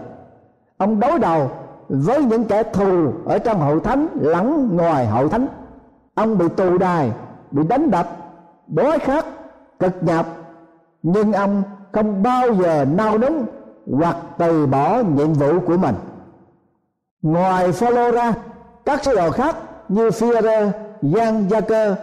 Ông 0.76 1.00
đối 1.00 1.18
đầu 1.18 1.50
với 1.88 2.24
những 2.24 2.44
kẻ 2.44 2.62
thù 2.62 3.12
ở 3.24 3.38
trong 3.38 3.60
hậu 3.60 3.80
thánh 3.80 4.06
lẫn 4.20 4.76
ngoài 4.76 5.06
hậu 5.06 5.28
thánh 5.28 5.46
ông 6.14 6.38
bị 6.38 6.48
tù 6.48 6.78
đài 6.78 7.12
bị 7.50 7.62
đánh 7.68 7.90
đập 7.90 8.06
đói 8.66 8.98
khát 8.98 9.26
cực 9.78 9.92
nhọc 10.00 10.26
nhưng 11.02 11.32
ông 11.32 11.62
không 11.92 12.22
bao 12.22 12.54
giờ 12.54 12.84
nao 12.84 13.18
núng 13.18 13.46
hoặc 13.92 14.16
từ 14.38 14.66
bỏ 14.66 15.02
nhiệm 15.16 15.32
vụ 15.32 15.60
của 15.66 15.76
mình 15.76 15.94
ngoài 17.22 17.72
Phaolô 17.72 18.10
ra 18.10 18.34
các 18.84 19.04
sứ 19.04 19.16
đồ 19.16 19.30
khác 19.30 19.56
như 19.88 20.10
Phi-rơ, 20.10 20.70
Giang 21.02 21.50
Gia 21.50 21.60
Cơ 21.60 21.94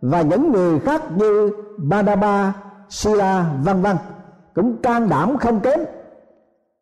và 0.00 0.22
những 0.22 0.52
người 0.52 0.78
khác 0.78 1.02
như 1.16 1.50
Badaba, 1.78 2.52
Sila 2.88 3.46
vân 3.62 3.82
vân 3.82 3.96
cũng 4.54 4.76
can 4.82 5.08
đảm 5.08 5.38
không 5.38 5.60
kém. 5.60 5.80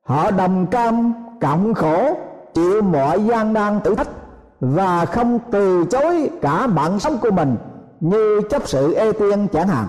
Họ 0.07 0.31
đồng 0.31 0.67
cam 0.67 1.13
cộng 1.41 1.75
khổ 1.75 2.17
chịu 2.55 2.83
mọi 2.83 3.25
gian 3.25 3.53
nan 3.53 3.81
thử 3.85 3.95
thách 3.95 4.09
và 4.61 5.05
không 5.05 5.39
từ 5.51 5.85
chối 5.91 6.31
cả 6.43 6.67
mạng 6.67 6.99
sống 6.99 7.19
của 7.23 7.31
mình 7.31 7.57
như 8.01 8.41
chấp 8.51 8.69
sự 8.69 8.95
ê 8.95 9.13
tiên 9.13 9.47
chẳng 9.53 9.69
hạn. 9.69 9.87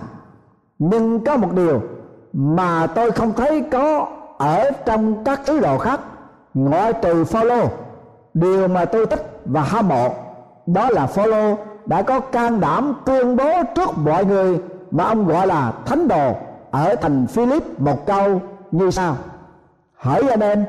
Nhưng 0.78 1.24
có 1.24 1.36
một 1.36 1.52
điều 1.54 1.82
mà 2.32 2.86
tôi 2.86 3.10
không 3.10 3.32
thấy 3.32 3.64
có 3.72 4.08
ở 4.38 4.70
trong 4.86 5.24
các 5.24 5.40
sứ 5.46 5.60
đồ 5.60 5.78
khác 5.78 6.00
ngoại 6.54 6.92
trừ 6.92 7.24
Phaolô 7.24 7.68
điều 8.34 8.68
mà 8.68 8.84
tôi 8.84 9.06
thích 9.06 9.40
và 9.44 9.62
hâm 9.62 9.88
mộ 9.88 10.14
đó 10.66 10.90
là 10.90 11.06
Phaolô 11.06 11.56
đã 11.86 12.02
có 12.02 12.20
can 12.20 12.60
đảm 12.60 12.94
tuyên 13.04 13.36
bố 13.36 13.62
trước 13.74 13.98
mọi 13.98 14.24
người 14.24 14.60
mà 14.90 15.04
ông 15.04 15.26
gọi 15.26 15.46
là 15.46 15.72
thánh 15.86 16.08
đồ 16.08 16.34
ở 16.70 16.96
thành 16.96 17.26
Philip 17.26 17.80
một 17.80 18.06
câu 18.06 18.40
như 18.70 18.90
sau. 18.90 19.16
Hỡi 19.96 20.28
anh 20.28 20.40
em 20.40 20.64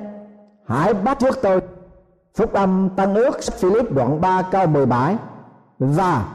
hãy 0.68 0.94
bắt 0.94 1.20
trước 1.20 1.42
tôi. 1.42 1.62
Phúc 2.36 2.54
âm 2.54 2.90
Tăng 2.90 3.16
ước 3.16 3.44
sách 3.44 3.56
Philip 3.56 3.92
đoạn 3.92 4.22
3 4.22 4.42
câu 4.42 4.68
17 4.68 5.18
Và 5.80 6.26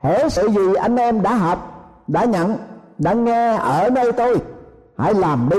hễ 0.00 0.28
sự 0.28 0.48
gì 0.48 0.74
anh 0.74 0.96
em 0.96 1.22
đã 1.22 1.34
học, 1.34 1.90
đã 2.06 2.24
nhận, 2.24 2.56
đã 2.98 3.12
nghe 3.12 3.56
ở 3.56 3.90
nơi 3.90 4.12
tôi 4.12 4.36
Hãy 4.96 5.14
làm 5.14 5.48
đi 5.50 5.58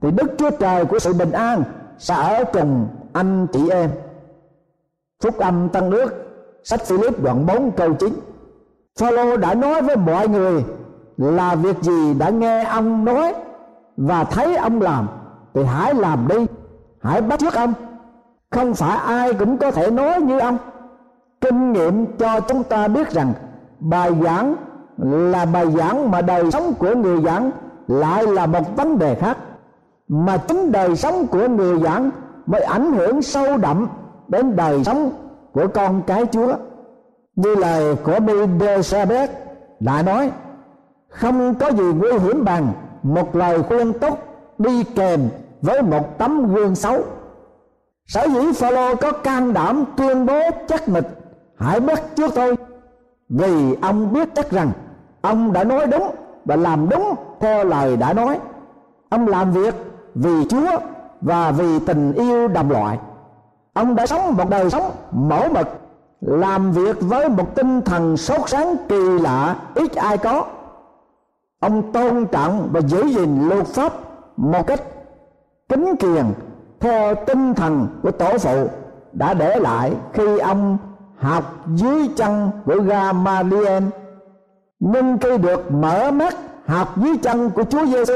Thì 0.00 0.10
Đức 0.10 0.34
Chúa 0.38 0.50
Trời 0.50 0.84
của 0.84 0.98
sự 0.98 1.12
bình 1.12 1.32
an 1.32 1.62
sẽ 1.98 2.14
ở 2.14 2.44
cùng 2.52 2.88
anh 3.12 3.46
chị 3.52 3.68
em. 3.68 3.90
Phúc 5.22 5.38
âm 5.38 5.68
tăng 5.68 5.90
nước 5.90 6.31
sách 6.64 6.80
Philip 6.86 7.22
đoạn 7.22 7.46
4 7.46 7.70
câu 7.70 7.94
9 7.94 8.12
Phaolô 9.00 9.36
đã 9.36 9.54
nói 9.54 9.82
với 9.82 9.96
mọi 9.96 10.28
người 10.28 10.64
là 11.16 11.54
việc 11.54 11.82
gì 11.82 12.14
đã 12.14 12.30
nghe 12.30 12.64
ông 12.64 13.04
nói 13.04 13.34
và 13.96 14.24
thấy 14.24 14.56
ông 14.56 14.82
làm 14.82 15.08
thì 15.54 15.64
hãy 15.64 15.94
làm 15.94 16.28
đi, 16.28 16.46
hãy 17.02 17.22
bắt 17.22 17.38
chước 17.40 17.54
ông. 17.54 17.72
Không 18.50 18.74
phải 18.74 18.98
ai 18.98 19.34
cũng 19.34 19.56
có 19.56 19.70
thể 19.70 19.90
nói 19.90 20.20
như 20.20 20.38
ông. 20.38 20.58
Kinh 21.40 21.72
nghiệm 21.72 22.06
cho 22.18 22.40
chúng 22.40 22.62
ta 22.62 22.88
biết 22.88 23.10
rằng 23.10 23.32
bài 23.78 24.10
giảng 24.22 24.54
là 24.98 25.44
bài 25.44 25.70
giảng 25.70 26.10
mà 26.10 26.20
đời 26.20 26.50
sống 26.50 26.74
của 26.78 26.94
người 26.94 27.22
giảng 27.22 27.50
lại 27.88 28.26
là 28.26 28.46
một 28.46 28.76
vấn 28.76 28.98
đề 28.98 29.14
khác. 29.14 29.36
Mà 30.08 30.36
chính 30.36 30.72
đời 30.72 30.96
sống 30.96 31.26
của 31.26 31.48
người 31.48 31.80
giảng 31.80 32.10
mới 32.46 32.60
ảnh 32.60 32.92
hưởng 32.92 33.22
sâu 33.22 33.56
đậm 33.56 33.88
đến 34.28 34.56
đời 34.56 34.84
sống 34.84 35.10
của 35.52 35.66
con 35.74 36.02
cái 36.06 36.24
Chúa. 36.32 36.54
Như 37.36 37.54
lời 37.54 37.96
của 38.04 38.18
Bidesabeth 38.20 39.30
đã 39.80 40.02
nói, 40.02 40.30
không 41.08 41.54
có 41.54 41.70
gì 41.70 41.84
nguy 41.84 42.18
hiểm 42.18 42.44
bằng 42.44 42.72
một 43.02 43.36
lời 43.36 43.62
khuyên 43.62 43.92
tốt 43.92 44.18
đi 44.58 44.84
kèm 44.84 45.20
với 45.62 45.82
một 45.82 46.18
tấm 46.18 46.54
gương 46.54 46.74
xấu. 46.74 47.02
Sở 48.06 48.26
dĩ 48.28 48.52
Phaolô 48.52 48.94
có 48.94 49.12
can 49.12 49.52
đảm 49.52 49.84
tuyên 49.96 50.26
bố 50.26 50.40
chắc 50.68 50.88
mịch 50.88 51.06
hãy 51.56 51.80
bắt 51.80 52.02
trước 52.16 52.30
tôi, 52.34 52.56
vì 53.28 53.74
ông 53.82 54.12
biết 54.12 54.28
chắc 54.34 54.50
rằng 54.50 54.70
ông 55.20 55.52
đã 55.52 55.64
nói 55.64 55.86
đúng 55.86 56.10
và 56.44 56.56
làm 56.56 56.88
đúng 56.88 57.14
theo 57.40 57.64
lời 57.64 57.96
đã 57.96 58.12
nói. 58.12 58.38
Ông 59.08 59.28
làm 59.28 59.52
việc 59.52 59.74
vì 60.14 60.44
chúa 60.48 60.78
và 61.20 61.50
vì 61.50 61.78
tình 61.78 62.12
yêu 62.12 62.48
đồng 62.48 62.70
loại 62.70 62.98
ông 63.74 63.94
đã 63.94 64.06
sống 64.06 64.36
một 64.36 64.50
đời 64.50 64.70
sống 64.70 64.90
mẫu 65.12 65.48
mực, 65.54 65.68
làm 66.20 66.72
việc 66.72 66.96
với 67.00 67.28
một 67.28 67.54
tinh 67.54 67.82
thần 67.82 68.16
sốt 68.16 68.40
sáng 68.46 68.76
kỳ 68.88 69.18
lạ, 69.18 69.56
ít 69.74 69.94
ai 69.94 70.18
có. 70.18 70.44
Ông 71.60 71.92
tôn 71.92 72.26
trọng 72.26 72.68
và 72.72 72.80
giữ 72.80 73.06
gìn 73.06 73.48
luật 73.48 73.66
pháp 73.66 73.92
một 74.36 74.66
cách 74.66 74.82
kính 75.68 75.96
kiền 75.96 76.24
theo 76.80 77.14
tinh 77.14 77.54
thần 77.54 77.86
của 78.02 78.10
tổ 78.10 78.38
phụ 78.38 78.66
đã 79.12 79.34
để 79.34 79.60
lại 79.60 79.92
khi 80.12 80.38
ông 80.38 80.78
học 81.18 81.44
dưới 81.74 82.08
chân 82.16 82.50
của 82.66 82.76
Gamaliel. 82.80 83.82
Nhưng 84.80 85.18
khi 85.18 85.38
được 85.38 85.72
mở 85.72 86.10
mắt 86.10 86.36
học 86.66 86.88
dưới 86.96 87.16
chân 87.22 87.50
của 87.50 87.64
Chúa 87.64 87.86
Giêsu 87.86 88.14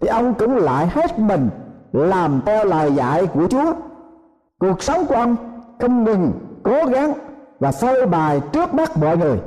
thì 0.00 0.08
ông 0.08 0.34
cũng 0.34 0.56
lại 0.56 0.86
hết 0.86 1.18
mình 1.18 1.50
làm 1.92 2.40
theo 2.46 2.64
lời 2.64 2.92
dạy 2.92 3.26
của 3.26 3.48
Chúa 3.48 3.72
cuộc 4.58 4.82
sống 4.82 5.06
của 5.06 5.14
ông 5.14 5.36
không 5.80 6.04
ngừng, 6.04 6.32
cố 6.62 6.84
gắng 6.84 7.12
và 7.60 7.70
phơi 7.70 8.06
bày 8.06 8.40
trước 8.52 8.74
mắt 8.74 8.96
mọi 8.96 9.16
người. 9.16 9.38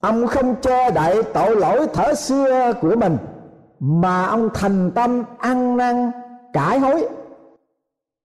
Ông 0.00 0.26
không 0.26 0.54
che 0.62 0.90
đậy 0.90 1.22
tội 1.22 1.56
lỗi 1.56 1.86
thở 1.92 2.14
xưa 2.14 2.72
của 2.80 2.96
mình, 2.96 3.16
mà 3.80 4.26
ông 4.26 4.48
thành 4.54 4.90
tâm 4.90 5.24
ăn 5.38 5.76
năn 5.76 6.10
cải 6.52 6.78
hối. 6.78 7.08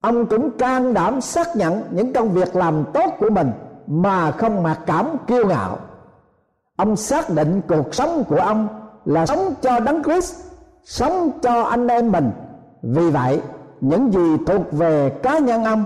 Ông 0.01 0.25
cũng 0.25 0.57
can 0.57 0.93
đảm 0.93 1.21
xác 1.21 1.55
nhận 1.55 1.83
những 1.91 2.13
công 2.13 2.29
việc 2.29 2.55
làm 2.55 2.83
tốt 2.93 3.13
của 3.19 3.29
mình 3.29 3.51
mà 3.87 4.31
không 4.31 4.63
mặc 4.63 4.79
cảm 4.85 5.05
kiêu 5.27 5.47
ngạo. 5.47 5.77
Ông 6.75 6.95
xác 6.95 7.29
định 7.29 7.61
cuộc 7.67 7.95
sống 7.95 8.23
của 8.29 8.35
ông 8.35 8.67
là 9.05 9.25
sống 9.25 9.53
cho 9.61 9.79
đấng 9.79 10.03
Christ, 10.03 10.35
sống 10.83 11.31
cho 11.41 11.63
anh 11.63 11.87
em 11.87 12.11
mình. 12.11 12.31
Vì 12.81 13.09
vậy 13.09 13.41
những 13.81 14.11
gì 14.11 14.37
thuộc 14.47 14.71
về 14.71 15.09
cá 15.09 15.39
nhân 15.39 15.63
ông 15.63 15.83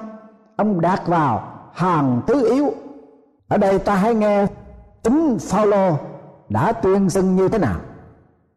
ông 0.55 0.82
đặt 0.82 1.08
vào 1.08 1.43
hàng 1.73 2.21
thứ 2.28 2.49
yếu. 2.54 2.71
Ở 3.47 3.58
đây 3.58 3.80
ta 3.80 3.95
hãy 3.95 4.15
nghe 4.15 4.47
chính 5.04 5.38
Phaolô 5.39 5.97
đã 6.49 6.71
tuyên 6.71 7.10
xưng 7.10 7.36
như 7.36 7.47
thế 7.47 7.58
nào. 7.58 7.80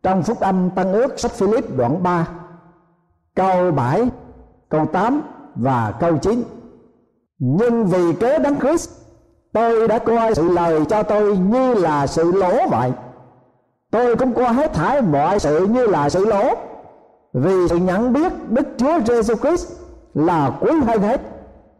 Trong 0.03 0.23
phúc 0.23 0.40
âm 0.40 0.71
tăng 0.71 0.92
ước 0.92 1.21
sách 1.21 1.33
Philip 1.33 1.77
đoạn 1.77 2.03
3 2.03 2.29
câu 3.37 3.71
7 3.73 4.09
câu 4.68 4.87
8 4.87 5.23
và 5.55 5.92
câu 6.01 6.18
9 6.18 6.42
nhưng 7.45 7.87
vì 7.87 8.12
kế 8.21 8.38
đấng 8.38 8.61
Christ, 8.61 8.90
tôi 9.53 9.88
đã 9.88 9.99
coi 9.99 10.35
sự 10.35 10.49
lời 10.49 10.85
cho 10.85 11.03
tôi 11.03 11.37
như 11.37 11.75
là 11.75 12.07
sự 12.07 12.33
lỗ 12.33 12.68
vậy. 12.71 12.92
Tôi 13.90 14.16
cũng 14.16 14.35
coi 14.35 14.55
hết 14.55 14.75
thải 14.75 15.03
mọi 15.03 15.38
sự 15.38 15.66
như 15.66 15.87
là 15.87 16.09
sự 16.11 16.25
lỗ 16.25 16.55
vì 17.33 17.68
sự 17.68 17.77
nhận 17.77 18.12
biết 18.12 18.33
đức 18.49 18.68
chúa 18.77 19.01
giêsu 19.07 19.35
christ 19.35 19.73
là 20.14 20.51
quý 20.61 20.71
hơn 20.87 21.03
hết, 21.03 21.21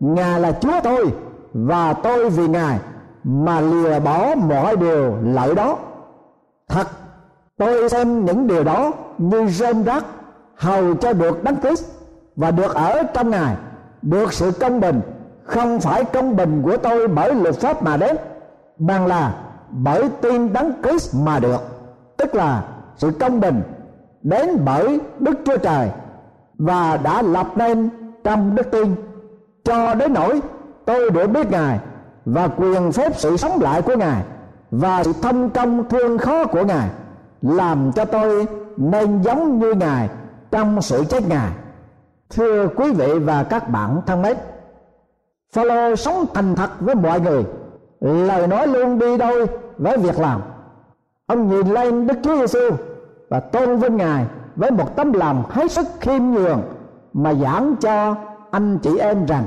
ngài 0.01 0.41
là 0.41 0.53
chúa 0.61 0.81
tôi 0.83 1.13
và 1.55 1.93
tôi 1.93 2.31
vì 2.31 2.49
ngài 2.49 2.79
mà 3.25 3.61
lìa 3.61 4.01
bỏ 4.01 4.35
mọi 4.35 4.77
điều 4.77 5.17
lợi 5.23 5.55
đó. 5.55 5.79
Thật, 6.69 6.87
tôi 7.59 7.89
xem 7.89 8.25
những 8.25 8.47
điều 8.47 8.65
đó 8.65 8.93
như 9.19 9.49
rơm 9.49 9.83
rác 9.83 10.05
hầu 10.57 10.95
cho 10.95 11.13
được 11.13 11.45
đấng 11.45 11.61
Christ 11.61 11.85
và 12.37 12.51
được 12.51 12.75
ở 12.75 13.03
trong 13.03 13.31
ngài. 13.31 13.57
Được 14.03 14.33
sự 14.33 14.51
công 14.61 14.81
bình, 14.81 15.01
không 15.45 15.81
phải 15.81 16.05
công 16.05 16.37
bình 16.37 16.63
của 16.65 16.77
tôi 16.77 17.09
bởi 17.09 17.35
luật 17.35 17.55
pháp 17.55 17.83
mà 17.83 17.97
đến, 17.97 18.17
bằng 18.79 19.07
là 19.07 19.35
bởi 19.71 20.09
tin 20.21 20.53
đấng 20.53 20.73
Christ 20.83 21.15
mà 21.15 21.39
được. 21.39 21.61
Tức 22.17 22.35
là 22.35 22.65
sự 22.97 23.11
công 23.11 23.41
bình 23.41 23.63
đến 24.23 24.65
bởi 24.65 25.01
Đức 25.19 25.39
Chúa 25.45 25.57
Trời 25.57 25.91
và 26.59 26.97
đã 26.97 27.23
lập 27.23 27.47
nên 27.57 27.89
trong 28.25 28.55
đức 28.55 28.71
tin 28.71 28.95
cho 29.65 29.95
đến 29.95 30.13
nỗi 30.13 30.41
tôi 30.85 31.11
được 31.11 31.27
biết 31.27 31.51
Ngài 31.51 31.79
và 32.25 32.49
quyền 32.49 32.93
phép 32.93 33.13
sự 33.17 33.37
sống 33.37 33.61
lại 33.61 33.83
của 33.83 33.97
Ngài 33.97 34.23
và 34.71 35.05
sự 35.05 35.13
thông 35.23 35.51
công 35.51 35.89
thương 35.89 36.19
khó 36.19 36.45
của 36.45 36.65
Ngài 36.65 36.89
làm 37.43 37.93
cho 37.93 38.05
tôi 38.05 38.47
nên 38.77 39.23
giống 39.23 39.59
như 39.59 39.75
Ngài 39.75 40.09
trong 40.51 40.83
sự 40.83 41.05
chết 41.05 41.29
Ngài. 41.29 41.51
Thưa 42.31 42.69
quý 42.77 42.93
vị 42.93 43.19
và 43.19 43.43
các 43.43 43.69
bạn 43.69 44.01
thân 44.07 44.23
mến, 44.23 44.37
Phaolô 45.53 45.97
sống 45.97 46.27
thành 46.35 46.55
thật 46.55 46.71
với 46.81 46.95
mọi 46.95 47.21
người, 47.21 47.45
lời 48.01 48.47
nói 48.47 48.67
luôn 48.67 48.99
đi 48.99 49.17
đôi 49.17 49.47
với 49.79 49.97
việc 49.99 50.19
làm. 50.19 50.41
Ông 51.27 51.49
nhìn 51.49 51.67
lên 51.67 52.07
Đức 52.07 52.15
Chúa 52.23 52.37
Giêsu 52.37 52.77
và 53.33 53.41
tôn 53.41 53.77
vinh 53.77 53.97
Ngài 53.97 54.25
với 54.57 54.71
một 54.71 54.97
tấm 54.97 55.13
lòng 55.13 55.43
hết 55.51 55.71
sức 55.71 55.87
khiêm 56.01 56.23
nhường 56.23 56.63
mà 57.13 57.35
giảng 57.35 57.77
cho 57.81 58.17
anh 58.51 58.79
chị 58.79 58.99
em 58.99 59.27
rằng, 59.27 59.47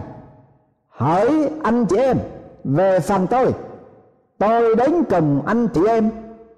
hỡi 0.89 1.49
anh 1.63 1.85
chị 1.85 1.97
em, 1.97 2.17
về 2.63 2.99
phần 2.99 3.27
tôi. 3.27 3.53
Tôi 4.37 4.75
đến 4.75 5.03
cùng 5.09 5.41
anh 5.45 5.67
chị 5.67 5.81
em, 5.87 6.09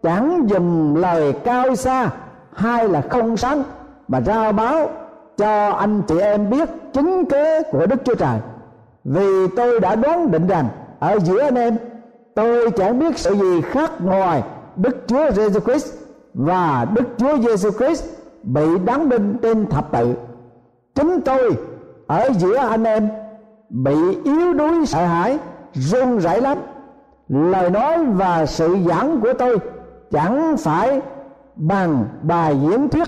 chẳng 0.04 0.46
dùng 0.50 0.96
lời 0.96 1.34
cao 1.44 1.76
xa 1.76 2.10
hay 2.54 2.88
là 2.88 3.02
không 3.10 3.38
sáng 3.38 3.64
mà 4.08 4.22
rao 4.22 4.52
báo 4.52 4.90
cho 5.38 5.70
anh 5.70 6.02
chị 6.08 6.20
em 6.20 6.50
biết 6.50 6.70
chứng 6.94 7.26
kế 7.26 7.64
của 7.72 7.86
Đức 7.86 8.06
Chúa 8.06 8.16
Trời. 8.16 8.40
Vì 9.04 9.48
tôi 9.56 9.80
đã 9.80 9.96
đoán 9.96 10.32
định 10.32 10.48
rằng, 10.48 10.68
ở 11.00 11.20
giữa 11.20 11.42
anh 11.42 11.56
em, 11.56 11.78
tôi 12.36 12.72
chẳng 12.72 13.00
biết 13.00 13.18
sự 13.18 13.36
gì 13.36 13.62
khác 13.62 13.92
ngoài 14.02 14.44
Đức 14.76 14.98
Chúa 15.08 15.30
Jesus 15.30 15.60
Christ 15.60 16.07
và 16.38 16.88
Đức 16.94 17.04
Chúa 17.18 17.38
Giêsu 17.38 17.72
Christ 17.72 18.06
bị 18.44 18.78
đóng 18.86 19.10
đinh 19.10 19.38
trên 19.42 19.66
thập 19.66 19.92
tự. 19.92 20.14
Chính 20.96 21.22
tôi, 21.26 21.56
ở 22.08 22.30
giữa 22.38 22.58
anh 22.58 22.84
em, 22.84 23.10
bị 23.70 23.96
yếu 24.24 24.54
đuối, 24.54 24.86
sợ 24.86 25.06
hãi, 25.06 25.38
run 25.74 26.18
rẩy 26.18 26.42
lắm. 26.42 26.58
Lời 27.30 27.70
nói 27.70 28.06
và 28.06 28.46
sự 28.46 28.78
giảng 28.88 29.22
của 29.22 29.34
tôi 29.34 29.58
chẳng 30.12 30.58
phải 30.58 31.02
bằng 31.56 32.06
bài 32.22 32.58
diễn 32.62 32.90
thuyết 32.90 33.08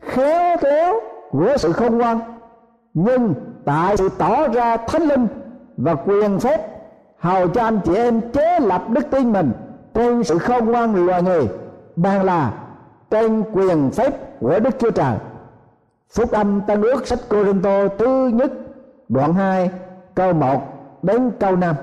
khéo 0.00 0.56
léo 0.62 0.94
của 1.30 1.56
sự 1.56 1.72
khôn 1.72 1.98
ngoan, 1.98 2.20
nhưng 2.94 3.34
tại 3.64 3.96
sự 3.96 4.08
tỏ 4.18 4.48
ra 4.48 4.76
thánh 4.76 5.02
linh 5.02 5.26
và 5.76 5.94
quyền 5.94 6.40
phép 6.40 6.68
hầu 7.18 7.48
cho 7.48 7.62
anh 7.62 7.80
chị 7.84 7.94
em 7.94 8.20
chế 8.32 8.60
lập 8.60 8.84
đức 8.88 9.10
tin 9.10 9.32
mình 9.32 9.52
trên 9.94 10.24
sự 10.24 10.38
khôn 10.38 10.64
ngoan 10.64 11.06
loài 11.06 11.22
người 11.22 11.48
bằng 11.96 12.24
là 12.24 12.52
trên 13.10 13.44
quyền 13.52 13.90
phép 13.90 14.40
của 14.40 14.60
Đức 14.60 14.78
Chúa 14.78 14.90
Trời. 14.90 15.16
Phúc 16.10 16.30
âm 16.30 16.60
Tân 16.60 16.82
ước 16.82 17.06
sách 17.06 17.18
Cô 17.28 17.44
Rinh 17.44 17.62
Tô 17.62 17.88
thứ 17.98 18.30
nhất, 18.34 18.52
đoạn 19.08 19.34
2 19.34 19.70
câu 20.14 20.32
1 20.32 20.62
đến 21.02 21.30
câu 21.40 21.56
5. 21.56 21.76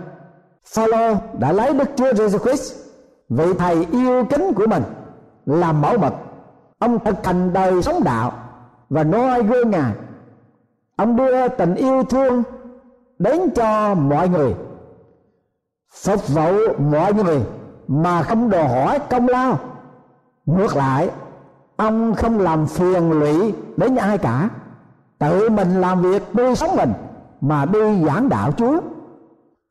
Phaolô 0.65 1.15
đã 1.39 1.51
lấy 1.51 1.73
Đức 1.73 1.89
Chúa 1.95 2.11
Jesus 2.11 2.37
Christ 2.37 2.85
vị 3.29 3.53
thầy 3.57 3.85
yêu 3.91 4.25
kính 4.29 4.53
của 4.53 4.67
mình, 4.67 4.83
làm 5.45 5.81
mẫu 5.81 5.97
mực. 5.97 6.13
Ông 6.79 6.99
thực 6.99 7.25
hành 7.25 7.53
đời 7.53 7.83
sống 7.83 8.03
đạo 8.03 8.31
và 8.89 9.03
noi 9.03 9.43
gương 9.43 9.69
ngài. 9.69 9.93
Ông 10.95 11.15
đưa 11.15 11.47
tình 11.47 11.75
yêu 11.75 12.03
thương 12.03 12.43
đến 13.19 13.49
cho 13.55 13.95
mọi 13.95 14.29
người, 14.29 14.55
phục 16.03 16.27
vụ 16.27 16.51
mọi 16.77 17.13
người 17.13 17.41
mà 17.87 18.23
không 18.23 18.49
đòi 18.49 18.67
hỏi 18.67 18.99
công 19.09 19.27
lao 19.27 19.59
ngược 20.45 20.75
lại, 20.75 21.09
ông 21.77 22.15
không 22.15 22.39
làm 22.39 22.67
phiền 22.67 23.11
lụy 23.11 23.53
đến 23.77 23.95
ai 23.95 24.17
cả. 24.17 24.49
Tự 25.19 25.49
mình 25.49 25.81
làm 25.81 26.01
việc 26.01 26.35
nuôi 26.35 26.55
sống 26.55 26.75
mình 26.75 26.93
mà 27.41 27.65
đi 27.65 28.05
giảng 28.05 28.29
đạo 28.29 28.51
chúa. 28.51 28.79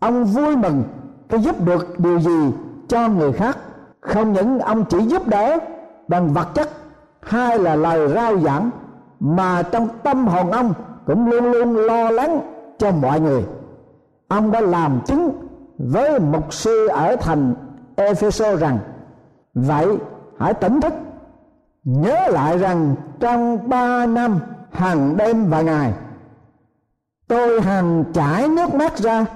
Ông 0.01 0.25
vui 0.25 0.57
mừng 0.57 0.83
khi 1.29 1.39
giúp 1.39 1.61
được 1.61 2.01
điều 2.01 2.21
gì 2.21 2.53
cho 2.89 3.09
người 3.09 3.33
khác. 3.33 3.59
Không 4.01 4.33
những 4.33 4.59
ông 4.59 4.85
chỉ 4.85 4.99
giúp 5.01 5.29
đỡ 5.29 5.59
bằng 6.09 6.33
vật 6.33 6.49
chất 6.55 6.69
hay 7.21 7.59
là 7.59 7.77
lời 7.77 8.09
rao 8.09 8.39
giảng, 8.39 8.71
mà 9.21 9.63
trong 9.63 9.89
tâm 10.03 10.27
hồn 10.27 10.51
ông 10.51 10.75
cũng 11.07 11.31
luôn 11.31 11.45
luôn 11.45 11.77
lo 11.77 12.11
lắng 12.11 12.41
cho 12.79 12.91
mọi 12.91 13.21
người. 13.21 13.45
Ông 14.29 14.51
đã 14.51 14.61
làm 14.61 15.01
chứng 15.07 15.31
với 15.79 16.21
mục 16.21 16.55
sư 16.55 16.87
ở 16.87 17.17
thành 17.17 17.55
Epheso 17.97 18.57
rằng, 18.57 18.79
vậy 19.55 19.99
hãy 20.39 20.55
tỉnh 20.55 20.81
thức. 20.81 20.95
Nhớ 21.85 22.29
lại 22.29 22.59
rằng 22.59 22.95
trong 23.21 23.69
ba 23.69 24.07
năm 24.07 24.39
hàng 24.73 25.17
đêm 25.17 25.51
và 25.51 25.63
ngày, 25.63 25.93
tôi 27.29 27.61
hàng 27.61 28.05
trải 28.13 28.49
nước 28.49 28.75
mắt 28.75 28.99
ra 28.99 29.27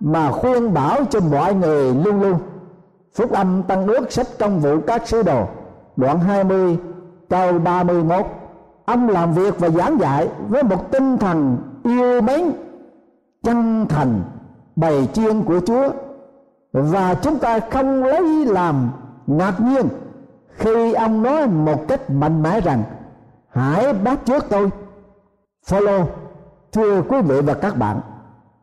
mà 0.00 0.30
khuyên 0.30 0.74
bảo 0.74 1.04
cho 1.10 1.20
mọi 1.20 1.54
người 1.54 1.94
luôn 1.94 2.20
luôn. 2.22 2.38
Phúc 3.16 3.32
âm 3.32 3.62
tăng 3.62 3.86
ước 3.86 4.12
sách 4.12 4.26
công 4.38 4.60
vụ 4.60 4.80
các 4.86 5.08
sứ 5.08 5.22
đồ, 5.22 5.46
đoạn 5.96 6.20
20 6.20 6.78
câu 7.28 7.58
31 7.58 8.26
ông 8.86 9.08
làm 9.08 9.32
việc 9.32 9.58
và 9.58 9.68
giảng 9.68 10.00
dạy 10.00 10.28
với 10.48 10.62
một 10.62 10.90
tinh 10.90 11.18
thần 11.18 11.58
yêu 11.84 12.20
mến, 12.20 12.52
chân 13.42 13.86
thành, 13.88 14.22
bày 14.76 15.08
chiên 15.12 15.42
của 15.42 15.60
Chúa. 15.66 15.88
Và 16.72 17.14
chúng 17.14 17.38
ta 17.38 17.60
không 17.70 18.04
lấy 18.04 18.46
làm 18.46 18.90
ngạc 19.26 19.60
nhiên 19.60 19.88
khi 20.56 20.92
ông 20.92 21.22
nói 21.22 21.46
một 21.46 21.88
cách 21.88 22.10
mạnh 22.10 22.42
mẽ 22.42 22.60
rằng, 22.60 22.82
hãy 23.48 23.92
bắt 23.92 24.18
trước 24.24 24.44
tôi 24.48 24.70
follow 25.68 26.04
thưa 26.72 27.02
quý 27.02 27.20
vị 27.20 27.40
và 27.40 27.54
các 27.54 27.76
bạn, 27.76 28.00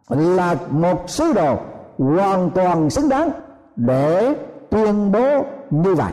là 0.09 0.55
một 0.69 1.09
sứ 1.09 1.33
đồ 1.33 1.57
hoàn 1.97 2.49
toàn 2.49 2.89
xứng 2.89 3.09
đáng 3.09 3.29
để 3.75 4.35
tuyên 4.69 5.11
bố 5.11 5.45
như 5.69 5.95
vậy. 5.95 6.11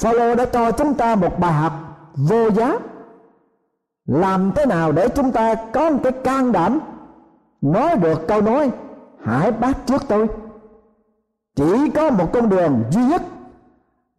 Follow 0.00 0.34
đã 0.34 0.44
cho 0.44 0.70
chúng 0.70 0.94
ta 0.94 1.14
một 1.14 1.38
bài 1.38 1.52
học 1.52 1.72
vô 2.14 2.50
giá. 2.50 2.78
Làm 4.06 4.52
thế 4.56 4.66
nào 4.66 4.92
để 4.92 5.08
chúng 5.08 5.32
ta 5.32 5.54
có 5.54 5.90
một 5.90 5.98
cái 6.02 6.12
can 6.12 6.52
đảm 6.52 6.80
nói 7.60 7.96
được 7.96 8.28
câu 8.28 8.42
nói, 8.42 8.70
hãy 9.24 9.52
bắt 9.52 9.78
trước 9.86 10.02
tôi. 10.08 10.26
Chỉ 11.56 11.90
có 11.90 12.10
một 12.10 12.32
con 12.32 12.48
đường 12.48 12.84
duy 12.90 13.04
nhất 13.04 13.22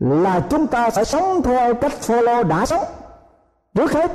là 0.01 0.47
chúng 0.49 0.67
ta 0.67 0.89
phải 0.89 1.05
sống 1.05 1.41
theo 1.43 1.73
cách 1.73 1.91
Phaolô 1.91 2.43
đã 2.43 2.65
sống. 2.65 2.83
Trước 3.75 3.91
hết 3.91 4.11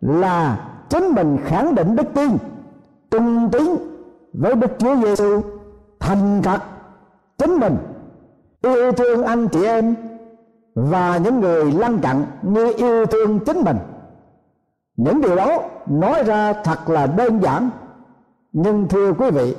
là 0.00 0.68
chính 0.88 1.04
mình 1.04 1.38
khẳng 1.44 1.74
định 1.74 1.96
đức 1.96 2.06
tin, 2.14 2.30
trung 3.10 3.48
tín 3.52 3.64
với 4.32 4.54
đức 4.54 4.70
chúa 4.78 4.96
giêsu 4.96 5.40
thành 6.00 6.42
thật 6.42 6.60
chính 7.38 7.58
mình 7.58 7.76
yêu 8.62 8.92
thương 8.92 9.24
anh 9.24 9.48
chị 9.48 9.64
em 9.64 9.94
và 10.74 11.16
những 11.16 11.40
người 11.40 11.72
lân 11.72 11.98
cận 11.98 12.24
như 12.42 12.72
yêu 12.76 13.06
thương 13.06 13.40
chính 13.46 13.60
mình 13.64 13.76
những 14.96 15.20
điều 15.20 15.36
đó 15.36 15.62
nói 15.86 16.22
ra 16.22 16.52
thật 16.52 16.88
là 16.88 17.06
đơn 17.06 17.42
giản, 17.42 17.70
nhưng 18.52 18.88
thưa 18.88 19.12
quý 19.12 19.30
vị, 19.30 19.56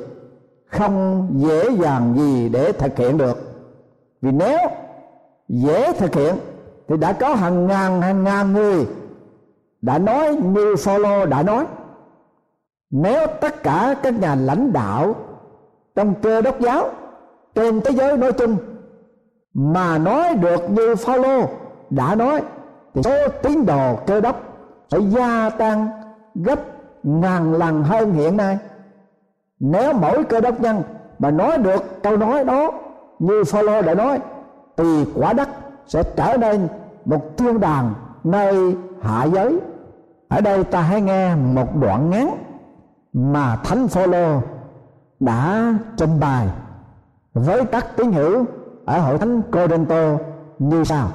không 0.65 1.27
dễ 1.35 1.69
dàng 1.69 2.13
gì 2.17 2.49
để 2.49 2.71
thực 2.71 2.97
hiện 2.97 3.17
được. 3.17 3.37
Vì 4.21 4.31
nếu 4.31 4.59
dễ 5.49 5.93
thực 5.93 6.15
hiện. 6.15 6.35
Thì 6.87 6.97
đã 6.97 7.13
có 7.13 7.35
hàng 7.35 7.67
ngàn 7.67 8.01
hàng 8.01 8.23
ngàn 8.23 8.53
người 8.53 8.85
đã 9.81 9.97
nói 9.97 10.35
như 10.35 10.75
Phaolô 10.75 11.25
đã 11.25 11.43
nói. 11.43 11.65
Nếu 12.91 13.27
tất 13.41 13.63
cả 13.63 13.95
các 14.03 14.19
nhà 14.19 14.35
lãnh 14.35 14.73
đạo 14.73 15.15
trong 15.95 16.13
cơ 16.21 16.41
đốc 16.41 16.59
giáo, 16.59 16.89
trên 17.55 17.81
thế 17.81 17.91
giới 17.91 18.17
nói 18.17 18.31
chung 18.31 18.57
mà 19.53 19.97
nói 19.97 20.35
được 20.35 20.69
như 20.69 20.95
Phaolô 20.95 21.47
đã 21.89 22.15
nói, 22.15 22.41
thì 22.93 23.01
số 23.03 23.27
tín 23.43 23.65
đồ 23.65 23.95
cơ 24.07 24.21
đốc 24.21 24.41
sẽ 24.91 24.97
gia 24.99 25.49
tăng 25.49 25.87
gấp 26.35 26.59
ngàn 27.03 27.53
lần 27.53 27.83
hơn 27.83 28.13
hiện 28.13 28.37
nay. 28.37 28.57
Nếu 29.59 29.93
mỗi 29.93 30.23
cơ 30.23 30.41
đốc 30.41 30.61
nhân 30.61 30.83
mà 31.19 31.31
nói 31.31 31.57
được 31.57 32.03
câu 32.03 32.17
nói 32.17 32.43
đó 32.43 32.71
như 33.19 33.43
Phaolô 33.43 33.81
đã 33.81 33.93
nói 33.93 34.19
thì 34.77 35.05
quả 35.15 35.33
đất 35.33 35.49
sẽ 35.87 36.03
trở 36.03 36.37
nên 36.37 36.67
một 37.05 37.37
thiên 37.37 37.59
đàng 37.59 37.93
nơi 38.23 38.75
hạ 39.01 39.23
giới. 39.23 39.59
Ở 40.27 40.41
đây 40.41 40.63
ta 40.63 40.81
hãy 40.81 41.01
nghe 41.01 41.35
một 41.35 41.75
đoạn 41.75 42.09
ngắn 42.09 42.37
mà 43.13 43.55
thánh 43.55 43.87
phaolô 43.87 44.41
đã 45.19 45.73
trình 45.97 46.19
bày 46.19 46.47
với 47.33 47.65
các 47.65 47.97
tín 47.97 48.11
hữu 48.11 48.45
ở 48.85 48.99
hội 48.99 49.17
thánh 49.17 49.41
Corinto 49.41 50.17
như 50.59 50.83
sau. 50.83 51.07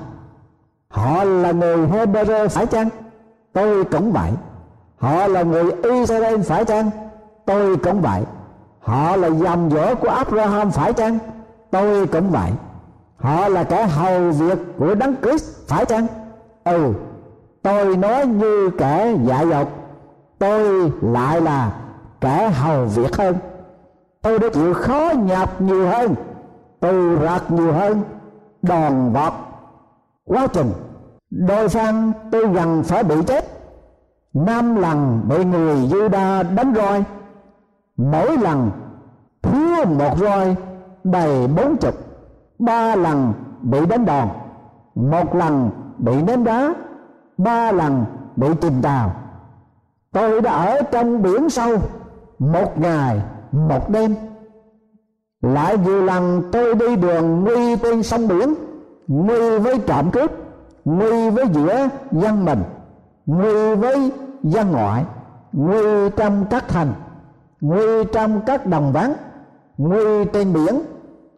Họ 0.88 1.24
là 1.24 1.52
người 1.52 1.76
Hebrew 1.76 2.48
phải 2.48 2.66
chăng? 2.66 2.88
Tôi 3.52 3.84
cũng 3.84 4.12
vậy. 4.12 4.30
Họ 4.98 5.26
là 5.26 5.42
người 5.42 5.72
Israel 5.82 6.40
phải 6.40 6.64
chăng? 6.64 6.90
Tôi 7.44 7.76
cũng 7.76 8.00
vậy. 8.00 8.22
Họ 8.80 9.16
là 9.16 9.28
dòng 9.28 9.70
dõi 9.70 9.94
của 9.94 10.08
Abraham 10.08 10.70
phải 10.70 10.92
chăng? 10.92 11.18
Tôi 11.70 12.06
cũng 12.06 12.30
vậy 12.30 12.50
họ 13.22 13.48
là 13.48 13.64
kẻ 13.64 13.86
hầu 13.86 14.30
việc 14.30 14.58
của 14.78 14.94
đấng 14.94 15.14
Christ, 15.22 15.68
phải 15.68 15.84
chăng? 15.84 16.06
Ừ 16.64 16.92
tôi 17.62 17.96
nói 17.96 18.26
như 18.26 18.70
kẻ 18.78 19.14
dại 19.24 19.48
dột, 19.48 19.68
tôi 20.38 20.92
lại 21.02 21.40
là 21.40 21.72
kẻ 22.20 22.50
hầu 22.50 22.84
việc 22.84 23.16
hơn. 23.16 23.36
Tôi 24.22 24.38
đã 24.38 24.48
chịu 24.54 24.74
khó 24.74 25.12
nhọc 25.16 25.60
nhiều 25.60 25.86
hơn, 25.86 26.14
tù 26.80 27.16
rạc 27.22 27.50
nhiều 27.50 27.72
hơn, 27.72 28.02
đòn 28.62 29.12
vọt, 29.12 29.32
quá 30.24 30.46
trình. 30.46 30.72
Đôi 31.30 31.68
phan 31.68 32.12
tôi 32.32 32.46
gần 32.46 32.82
phải 32.82 33.04
bị 33.04 33.14
chết, 33.26 33.44
năm 34.34 34.76
lần 34.76 35.28
bị 35.28 35.44
người 35.44 35.76
Juda 35.76 36.54
đánh 36.54 36.74
roi, 36.76 37.04
mỗi 37.96 38.36
lần 38.36 38.70
thua 39.42 39.84
một 39.84 40.18
roi 40.18 40.56
đầy 41.04 41.46
bốn 41.46 41.76
chục 41.76 41.94
ba 42.64 42.96
lần 42.96 43.32
bị 43.62 43.86
đánh 43.86 44.04
đòn. 44.04 44.28
Một 44.94 45.34
lần 45.34 45.70
bị 45.98 46.22
ném 46.22 46.44
đá, 46.44 46.74
ba 47.38 47.72
lần 47.72 48.04
bị 48.36 48.48
chìm 48.60 48.82
tàu. 48.82 49.12
Tôi 50.12 50.40
đã 50.40 50.52
ở 50.52 50.82
trong 50.82 51.22
biển 51.22 51.50
sâu 51.50 51.76
một 52.38 52.78
ngày, 52.78 53.22
một 53.52 53.90
đêm. 53.90 54.14
Lại 55.42 55.78
nhiều 55.78 56.02
lần 56.02 56.42
tôi 56.52 56.74
đi 56.74 56.96
đường 56.96 57.44
nguy 57.44 57.76
trên 57.76 58.02
sông 58.02 58.28
biển, 58.28 58.54
nguy 59.08 59.58
với 59.58 59.78
trộm 59.78 60.10
cướp, 60.10 60.30
nguy 60.84 61.30
với 61.30 61.46
giữa 61.52 61.88
dân 62.12 62.44
mình, 62.44 62.62
nguy 63.26 63.74
với 63.74 64.12
dân 64.42 64.70
ngoại, 64.70 65.04
nguy 65.52 66.10
trong 66.16 66.44
các 66.50 66.68
thành, 66.68 66.92
nguy 67.60 68.04
trong 68.12 68.40
các 68.46 68.66
đồng 68.66 68.92
vắng, 68.92 69.14
nguy 69.78 70.24
trên 70.32 70.52
biển, 70.52 70.82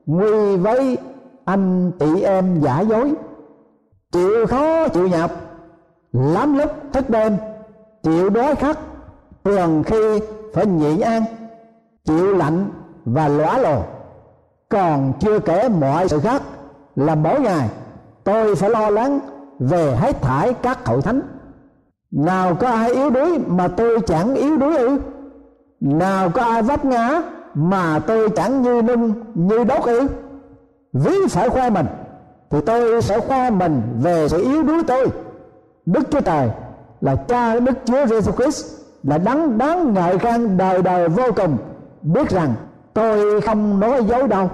nguy 0.07 0.57
với 0.57 0.99
anh 1.45 1.93
chị 1.99 2.23
em 2.23 2.61
giả 2.61 2.81
dối. 2.81 3.15
Chịu 4.13 4.47
khó 4.47 4.89
chịu 4.89 5.09
nhọc. 5.09 5.31
Lắm 6.13 6.59
lúc 6.59 6.71
thức 6.93 7.11
đêm. 7.11 7.37
Chịu 8.03 8.31
đói 8.31 8.55
khát. 8.55 8.79
Thường 9.45 9.83
khi 9.87 10.21
phải 10.55 10.67
nhịn 10.67 11.01
ăn 11.01 11.23
chịu 12.05 12.35
lạnh 12.35 12.71
và 13.05 13.29
lõa 13.29 13.59
lồ. 13.59 13.83
Còn 14.69 15.13
chưa 15.21 15.39
kể 15.39 15.69
mọi 15.69 16.09
sự 16.09 16.21
khác 16.21 16.43
là 16.97 17.15
mỗi 17.15 17.41
ngày 17.41 17.69
tôi 18.25 18.55
phải 18.55 18.71
lo 18.71 18.91
lắng 18.91 19.19
về 19.59 19.97
hết 19.97 20.23
thải 20.23 20.55
các 20.55 20.87
hội 20.87 21.03
thánh. 21.03 21.21
Nào 22.11 22.55
có 22.55 22.69
ai 22.69 22.95
yếu 22.95 23.11
đuối 23.11 23.39
mà 23.47 23.69
tôi 23.69 24.01
chẳng 24.07 24.35
yếu 24.35 24.57
đuối 24.57 24.77
ư? 24.77 24.99
Nào 25.81 26.31
có 26.31 26.43
ai 26.43 26.63
vấp 26.63 26.85
ngã 26.85 27.23
mà 27.55 27.99
tôi 27.99 28.31
chẳng 28.31 28.63
như 28.63 28.83
nung, 28.83 29.13
như 29.35 29.65
đốt 29.65 29.83
ư? 29.85 30.09
Ví 30.95 31.27
phải 31.31 31.49
khoe 31.49 31.71
mình, 31.71 31.87
thì 32.51 32.59
tôi 32.67 33.03
sẽ 33.03 33.21
khoe 33.21 33.51
mình 33.51 33.83
về 34.01 34.29
sự 34.29 34.43
yếu 34.43 34.63
đuối 34.63 34.83
tôi. 34.87 35.09
Đức 35.87 36.03
chúa 36.11 36.21
trời 36.21 36.51
là 37.01 37.17
cha 37.17 37.61
đức 37.61 37.79
chúa 37.85 38.07
giêsu 38.07 38.33
christ, 38.33 38.67
là 39.03 39.19
đấng 39.19 39.59
đáng 39.59 39.95
ngợi 39.95 40.19
khen 40.19 40.57
đời 40.57 40.83
đời 40.83 41.09
vô 41.09 41.25
cùng. 41.37 41.57
Biết 42.03 42.31
rằng 42.31 42.55
tôi 42.95 43.41
không 43.41 43.81
nói 43.81 44.05
dối 44.05 44.29
đâu. 44.29 44.51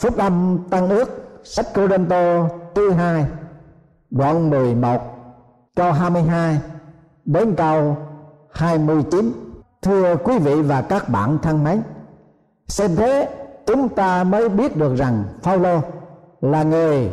Phúc 0.00 0.16
âm 0.16 0.58
tăng 0.70 0.88
ước, 0.88 1.40
sách 1.44 1.66
cô 1.74 1.86
đơn 1.86 2.06
tô 2.08 2.48
thứ 2.74 2.90
hai, 2.90 3.26
đoạn 4.10 4.50
11 4.50 5.02
câu 5.76 5.92
22 5.92 6.60
đến 7.24 7.54
câu 7.54 7.96
29 8.52 9.32
thưa 9.82 10.16
quý 10.16 10.38
vị 10.38 10.62
và 10.62 10.82
các 10.82 11.08
bạn 11.08 11.38
thân 11.42 11.64
mến, 11.64 11.82
xem 12.68 12.96
thế 12.96 13.28
chúng 13.68 13.88
ta 13.88 14.24
mới 14.24 14.48
biết 14.48 14.76
được 14.76 14.94
rằng 14.94 15.24
Phaolô 15.42 15.80
là 16.40 16.62
người 16.62 17.12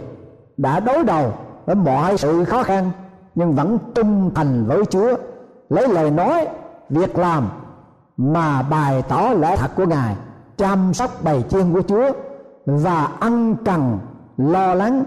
đã 0.57 0.79
đối 0.79 1.03
đầu 1.03 1.33
với 1.65 1.75
mọi 1.75 2.17
sự 2.17 2.43
khó 2.43 2.63
khăn, 2.63 2.91
nhưng 3.35 3.55
vẫn 3.55 3.77
trung 3.95 4.31
thành 4.35 4.65
với 4.67 4.85
Chúa, 4.85 5.15
lấy 5.69 5.87
lời 5.87 6.11
nói, 6.11 6.47
việc 6.89 7.17
làm 7.17 7.49
mà 8.17 8.61
bày 8.61 9.01
tỏ 9.01 9.29
lẽ 9.39 9.55
thật 9.55 9.71
của 9.75 9.85
Ngài, 9.85 10.15
chăm 10.57 10.93
sóc 10.93 11.11
bầy 11.23 11.43
chiên 11.43 11.73
của 11.73 11.81
Chúa 11.81 12.11
và 12.65 13.09
ân 13.19 13.55
cần 13.65 13.99
lo 14.37 14.73
lắng 14.73 15.03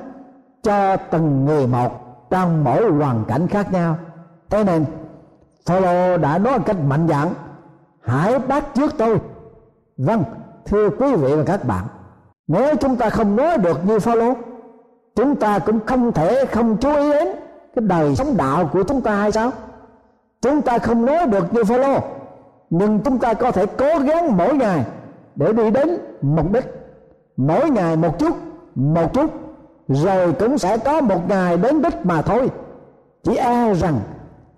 cho 0.62 0.96
từng 0.96 1.44
người 1.44 1.66
một 1.66 1.90
trong 2.30 2.64
mỗi 2.64 2.90
hoàn 2.90 3.24
cảnh 3.24 3.48
khác 3.48 3.72
nhau. 3.72 3.96
Thế 4.50 4.64
nên, 4.64 4.84
Phaolô 5.66 6.16
đã 6.16 6.38
nói 6.38 6.58
một 6.58 6.64
cách 6.66 6.76
mạnh 6.86 7.08
dạn, 7.08 7.28
hãy 8.00 8.38
bắt 8.38 8.64
trước 8.74 8.92
tôi. 8.98 9.18
Vâng 9.96 10.24
thưa 10.70 10.90
quý 10.90 11.14
vị 11.14 11.34
và 11.34 11.42
các 11.46 11.64
bạn, 11.64 11.84
nếu 12.46 12.76
chúng 12.76 12.96
ta 12.96 13.10
không 13.10 13.36
nói 13.36 13.58
được 13.58 13.86
như 13.86 13.98
Phaolô, 13.98 14.34
chúng 15.16 15.36
ta 15.36 15.58
cũng 15.58 15.78
không 15.86 16.12
thể 16.12 16.44
không 16.44 16.76
chú 16.76 16.96
ý 16.96 17.12
đến 17.12 17.28
cái 17.74 17.84
đời 17.88 18.16
sống 18.16 18.36
đạo 18.36 18.70
của 18.72 18.82
chúng 18.82 19.00
ta 19.00 19.14
hay 19.16 19.32
sao? 19.32 19.50
Chúng 20.42 20.62
ta 20.62 20.78
không 20.78 21.06
nói 21.06 21.26
được 21.26 21.54
như 21.54 21.64
Phaolô, 21.64 21.98
nhưng 22.70 23.00
chúng 23.00 23.18
ta 23.18 23.34
có 23.34 23.50
thể 23.50 23.66
cố 23.66 23.98
gắng 23.98 24.36
mỗi 24.36 24.54
ngày 24.54 24.84
để 25.36 25.52
đi 25.52 25.70
đến 25.70 25.98
mục 26.22 26.52
đích. 26.52 26.64
Mỗi 27.36 27.70
ngày 27.70 27.96
một 27.96 28.18
chút 28.18 28.36
một 28.74 29.12
chút, 29.12 29.30
rồi 29.88 30.32
cũng 30.32 30.58
sẽ 30.58 30.78
có 30.78 31.00
một 31.00 31.28
ngày 31.28 31.56
đến 31.56 31.82
đích 31.82 32.06
mà 32.06 32.22
thôi. 32.22 32.50
Chỉ 33.22 33.36
e 33.36 33.74
rằng 33.74 34.00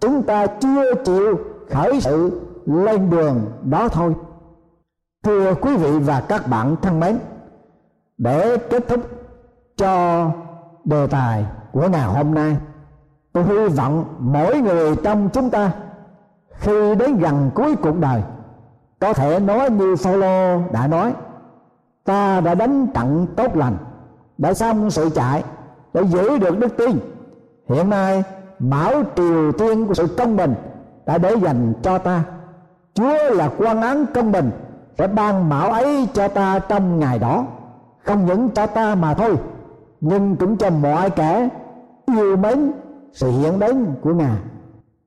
chúng 0.00 0.22
ta 0.22 0.46
chưa 0.46 0.94
chịu 0.94 1.38
khởi 1.70 2.00
sự 2.00 2.40
lên 2.66 3.10
đường 3.10 3.40
đó 3.64 3.88
thôi 3.88 4.14
thưa 5.22 5.54
quý 5.54 5.76
vị 5.76 5.98
và 5.98 6.20
các 6.20 6.46
bạn 6.46 6.76
thân 6.82 7.00
mến, 7.00 7.18
để 8.18 8.56
kết 8.70 8.88
thúc 8.88 9.00
cho 9.76 10.24
đề 10.84 11.06
tài 11.06 11.46
của 11.72 11.88
ngày 11.88 12.02
hôm 12.02 12.34
nay, 12.34 12.56
tôi 13.32 13.44
hy 13.44 13.68
vọng 13.68 14.04
mỗi 14.18 14.60
người 14.60 14.96
trong 14.96 15.28
chúng 15.32 15.50
ta 15.50 15.72
khi 16.50 16.94
đến 16.94 17.18
gần 17.18 17.50
cuối 17.54 17.76
cuộc 17.76 17.98
đời, 18.00 18.22
có 19.00 19.12
thể 19.12 19.40
nói 19.40 19.70
như 19.70 19.96
Phaolô 19.96 20.60
đã 20.72 20.86
nói, 20.86 21.14
ta 22.04 22.40
đã 22.40 22.54
đánh 22.54 22.86
trận 22.94 23.26
tốt 23.36 23.56
lành, 23.56 23.76
đã 24.38 24.54
xong 24.54 24.90
sự 24.90 25.10
chạy, 25.14 25.44
đã 25.94 26.02
giữ 26.02 26.38
được 26.38 26.58
đức 26.58 26.76
tin. 26.76 26.98
Hiện 27.68 27.90
nay 27.90 28.22
mão 28.58 29.02
triều 29.16 29.52
tiên 29.52 29.86
của 29.86 29.94
sự 29.94 30.06
công 30.18 30.36
bình 30.36 30.54
đã 31.06 31.18
để 31.18 31.36
dành 31.42 31.72
cho 31.82 31.98
ta. 31.98 32.24
Chúa 32.94 33.34
là 33.34 33.50
quan 33.58 33.82
án 33.82 34.06
công 34.14 34.32
bình 34.32 34.50
sẽ 34.98 35.06
ban 35.06 35.48
mão 35.48 35.70
ấy 35.70 36.08
cho 36.14 36.28
ta 36.28 36.58
trong 36.58 36.98
ngày 36.98 37.18
đó. 37.18 37.46
Không 38.04 38.26
những 38.26 38.50
cho 38.50 38.66
ta 38.66 38.94
mà 38.94 39.14
thôi, 39.14 39.36
nhưng 40.00 40.36
cũng 40.36 40.56
cho 40.56 40.70
mọi 40.70 41.10
kẻ 41.10 41.48
yêu 42.06 42.36
mến, 42.36 42.72
sự 43.12 43.30
hiện 43.30 43.58
đến 43.58 43.94
của 44.02 44.14
ngài. 44.14 44.36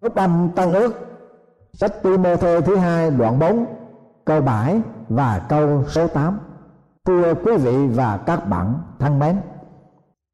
Phúc 0.01 0.15
âm 0.15 0.49
tăng 0.55 0.73
ước, 0.73 0.93
sách 1.73 1.93
thơ 2.41 2.61
thứ 2.61 2.75
hai 2.75 3.11
đoạn 3.11 3.39
4 3.39 3.65
câu 4.25 4.41
7 4.41 4.81
và 5.09 5.41
câu 5.49 5.83
số 5.87 6.07
8 6.07 6.39
thưa 7.05 7.33
quý 7.33 7.57
vị 7.57 7.87
và 7.87 8.17
các 8.17 8.49
bạn 8.49 8.73
thân 8.99 9.19
mến, 9.19 9.35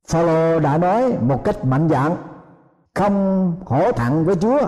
Phaolô 0.09 0.59
đã 0.59 0.77
nói 0.77 1.17
một 1.21 1.43
cách 1.43 1.65
mạnh 1.65 1.89
dạn, 1.89 2.15
không 2.95 3.53
hổ 3.65 3.91
thẹn 3.91 4.25
với 4.25 4.35
Chúa, 4.35 4.59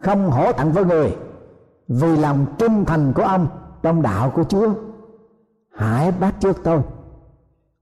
không 0.00 0.30
hổ 0.30 0.52
thẹn 0.52 0.70
với 0.70 0.84
người, 0.84 1.16
vì 1.88 2.16
lòng 2.16 2.46
trung 2.58 2.84
thành 2.84 3.12
của 3.12 3.22
ông 3.22 3.46
trong 3.88 4.02
đạo 4.02 4.32
của 4.34 4.44
Chúa, 4.44 4.68
hãy 5.74 6.12
bắt 6.20 6.34
trước 6.40 6.56
tôi. 6.64 6.80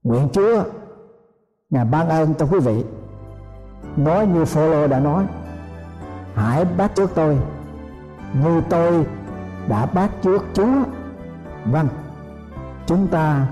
Nguyện 0.03 0.29
Chúa, 0.33 0.63
ngài 1.69 1.85
ban 1.85 2.09
ơn 2.09 2.33
cho 2.33 2.45
quý 2.45 2.59
vị. 2.59 2.83
Nói 3.97 4.27
như 4.27 4.45
Phaolô 4.45 4.87
đã 4.87 4.99
nói, 4.99 5.25
hãy 6.33 6.65
bắt 6.77 6.91
trước 6.95 7.09
tôi 7.15 7.37
như 8.43 8.61
tôi 8.69 9.05
đã 9.69 9.85
bắt 9.85 10.11
trước 10.21 10.43
Chúa. 10.53 10.83
Vâng 11.65 11.87
chúng 12.85 13.07
ta 13.07 13.47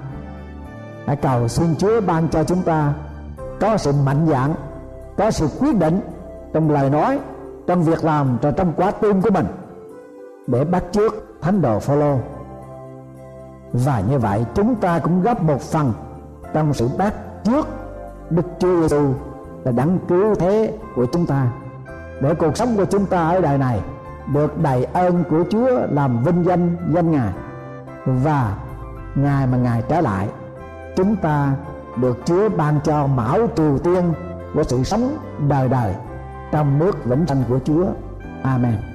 hãy 1.06 1.16
cầu 1.16 1.48
xin 1.48 1.76
Chúa 1.76 2.02
ban 2.02 2.30
cho 2.30 2.44
chúng 2.44 2.62
ta 2.62 2.94
có 3.60 3.78
sự 3.78 3.92
mạnh 4.06 4.28
dạn 4.30 4.54
có 5.18 5.32
sự 5.32 5.48
quyết 5.60 5.76
định 5.76 6.02
trong 6.54 6.72
lời 6.72 6.90
nói, 6.90 7.20
trong 7.68 7.84
việc 7.84 8.04
làm 8.04 8.38
và 8.42 8.52
trong 8.52 8.74
quá 8.78 8.92
tim 8.92 9.22
của 9.22 9.32
mình 9.32 9.46
để 10.48 10.66
bắt 10.66 10.84
trước 10.92 11.38
thánh 11.42 11.62
đồ 11.62 11.80
Phaolô 11.80 12.35
và 13.84 14.00
như 14.10 14.20
vậy 14.20 14.46
chúng 14.56 14.76
ta 14.76 15.00
cũng 15.00 15.22
góp 15.22 15.44
một 15.44 15.62
phần 15.62 15.94
trong 16.54 16.74
sự 16.74 16.90
bắt 16.98 17.14
trước 17.44 17.68
Đức 18.30 18.46
Chúa 18.60 18.82
Giêsu 18.82 19.14
là 19.64 19.72
đấng 19.72 20.00
cứu 20.08 20.36
thế 20.36 20.74
của 20.96 21.06
chúng 21.06 21.26
ta 21.26 21.48
để 22.22 22.34
cuộc 22.34 22.58
sống 22.58 22.76
của 22.78 22.86
chúng 22.86 23.06
ta 23.06 23.28
ở 23.30 23.42
đời 23.42 23.58
này 23.58 23.80
được 24.34 24.58
đầy 24.62 24.84
ơn 24.84 25.24
của 25.30 25.44
Chúa 25.50 25.70
làm 25.92 26.24
vinh 26.24 26.44
danh 26.44 26.78
danh 26.94 27.12
Ngài 27.12 27.34
và 28.06 28.58
ngày 29.16 29.48
mà 29.48 29.58
Ngài 29.58 29.84
trở 29.90 30.02
lại, 30.02 30.28
chúng 30.96 31.16
ta 31.16 31.54
được 32.02 32.18
Chúa 32.26 32.50
ban 32.50 32.80
cho 32.84 33.08
mão 33.08 33.38
trù 33.56 33.78
tiên 33.78 34.14
của 34.54 34.64
sự 34.64 34.84
sống 34.84 35.18
đời 35.48 35.70
đời 35.70 35.96
trong 36.52 36.80
nước 36.80 37.06
vĩnh 37.06 37.26
sanh 37.28 37.44
của 37.50 37.60
Chúa. 37.66 37.86
Amen. 38.44 38.95